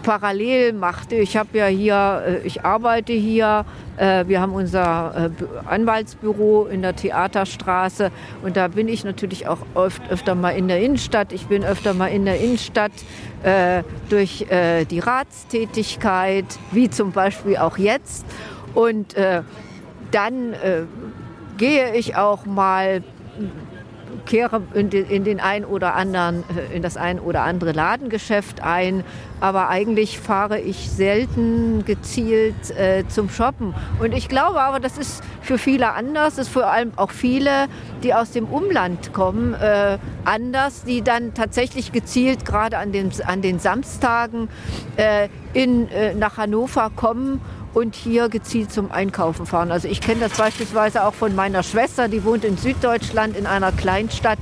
parallel 0.03 0.75
macht. 0.75 1.13
Ich 1.13 1.39
habe 1.39 1.57
ja 1.57 1.67
hier, 1.67 2.23
äh, 2.27 2.47
ich 2.47 2.63
arbeite 2.63 3.15
hier, 3.15 3.65
äh, 3.97 4.27
wir 4.27 4.43
haben 4.43 4.53
unser 4.53 5.31
äh, 5.41 5.67
Anwaltsbüro 5.67 6.67
in 6.67 6.83
der 6.83 6.95
Theaterstraße 6.95 8.11
und 8.43 8.59
da 8.59 8.69
bin 8.69 8.87
ich 8.87 9.03
natürlich 9.03 9.49
auch 9.49 9.61
oft, 9.73 10.03
öfter 10.11 10.35
mal 10.35 10.51
in 10.51 10.69
der 10.69 10.83
Innenstadt. 10.83 11.33
Ich 11.33 11.47
bin 11.47 11.65
öfter 11.65 11.95
mal 11.95 12.09
in 12.09 12.27
der 12.27 12.39
Innenstadt 12.39 12.93
durch 14.09 14.47
die 14.91 14.99
Ratstätigkeit, 15.01 16.45
wie 16.71 16.89
zum 16.89 17.11
Beispiel 17.11 17.57
auch 17.57 17.77
jetzt. 17.77 18.25
Und 18.73 19.17
dann 20.13 20.55
gehe 21.57 21.93
ich 21.97 22.15
auch 22.15 22.47
mal 22.47 23.03
kehre 24.27 24.63
in 24.75 24.91
den, 24.91 25.07
in 25.09 25.25
den 25.25 25.41
ein 25.41 25.65
oder 25.65 25.95
anderen, 25.95 26.45
äh, 26.57 26.77
in 26.77 26.83
das 26.83 26.97
ein 26.97 27.19
oder 27.19 27.43
andere 27.43 27.73
Ladengeschäft 27.73 28.63
ein. 28.63 29.05
Aber 29.41 29.69
eigentlich 29.69 30.19
fahre 30.19 30.61
ich 30.61 30.91
selten 30.91 31.85
gezielt 31.85 32.71
äh, 32.71 33.05
zum 33.09 33.29
Shoppen. 33.29 33.75
Und 34.01 34.13
ich 34.13 34.29
glaube 34.29 34.61
aber, 34.61 34.81
das 34.81 34.99
ist 34.99 35.23
für 35.41 35.59
viele 35.59 35.93
anders. 35.93 36.37
Das 36.37 36.47
ist 36.47 36.53
vor 36.53 36.67
allem 36.67 36.93
auch 36.97 37.11
viele, 37.11 37.67
die 38.03 38.15
aus 38.15 38.31
dem 38.31 38.47
Umland 38.47 39.13
kommen, 39.13 39.55
äh, 39.55 39.99
anders, 40.25 40.85
die 40.85 41.03
dann 41.03 41.35
tatsächlich 41.35 41.93
gezielt 41.93 42.45
gerade 42.45 42.79
an 42.79 42.93
den, 42.93 43.11
an 43.27 43.43
den 43.43 43.59
Samstagen 43.59 44.49
äh, 44.97 45.29
in, 45.53 45.89
äh, 45.91 46.15
nach 46.15 46.37
Hannover 46.37 46.91
kommen 46.95 47.41
und 47.75 47.95
hier 47.95 48.29
gezielt 48.29 48.73
zum 48.73 48.91
Einkaufen 48.91 49.47
fahren. 49.47 49.71
Also 49.71 49.89
ich 49.89 50.01
kenne 50.01 50.21
das 50.21 50.37
beispielsweise 50.37 51.05
auch 51.05 51.15
von 51.15 51.35
meiner 51.35 51.63
Schwester, 51.63 52.09
die 52.09 52.25
wohnt 52.25 52.45
in 52.45 52.57
Süddeutschland 52.57 53.37
in 53.37 53.47
einer 53.47 53.73
Kleinstadt. 53.73 54.39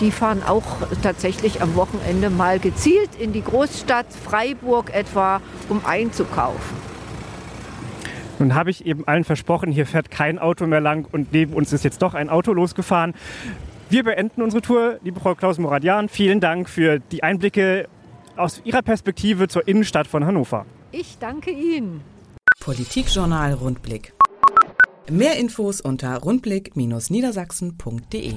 Die 0.00 0.10
fahren 0.10 0.42
auch 0.42 0.64
tatsächlich 1.02 1.62
am 1.62 1.76
Wochenende 1.76 2.28
mal 2.28 2.58
gezielt 2.58 3.10
in 3.18 3.32
die 3.32 3.42
Großstadt 3.42 4.06
Freiburg 4.12 4.92
etwa, 4.92 5.40
um 5.68 5.82
einzukaufen. 5.86 6.76
Nun 8.40 8.54
habe 8.54 8.70
ich 8.70 8.84
eben 8.84 9.06
allen 9.06 9.24
versprochen, 9.24 9.70
hier 9.70 9.86
fährt 9.86 10.10
kein 10.10 10.40
Auto 10.40 10.66
mehr 10.66 10.80
lang 10.80 11.06
und 11.12 11.32
neben 11.32 11.54
uns 11.54 11.72
ist 11.72 11.84
jetzt 11.84 12.02
doch 12.02 12.14
ein 12.14 12.28
Auto 12.28 12.52
losgefahren. 12.52 13.14
Wir 13.88 14.02
beenden 14.02 14.42
unsere 14.42 14.60
Tour, 14.60 14.98
liebe 15.02 15.20
Frau 15.20 15.36
Klaus-Moradian. 15.36 16.08
Vielen 16.08 16.40
Dank 16.40 16.68
für 16.68 16.98
die 16.98 17.22
Einblicke 17.22 17.86
aus 18.36 18.60
Ihrer 18.64 18.82
Perspektive 18.82 19.46
zur 19.46 19.68
Innenstadt 19.68 20.08
von 20.08 20.26
Hannover. 20.26 20.66
Ich 20.90 21.18
danke 21.18 21.50
Ihnen. 21.50 22.00
Politikjournal 22.64 23.52
Rundblick. 23.52 24.14
Mehr 25.10 25.36
Infos 25.36 25.82
unter 25.82 26.16
rundblick-niedersachsen.de. 26.16 28.32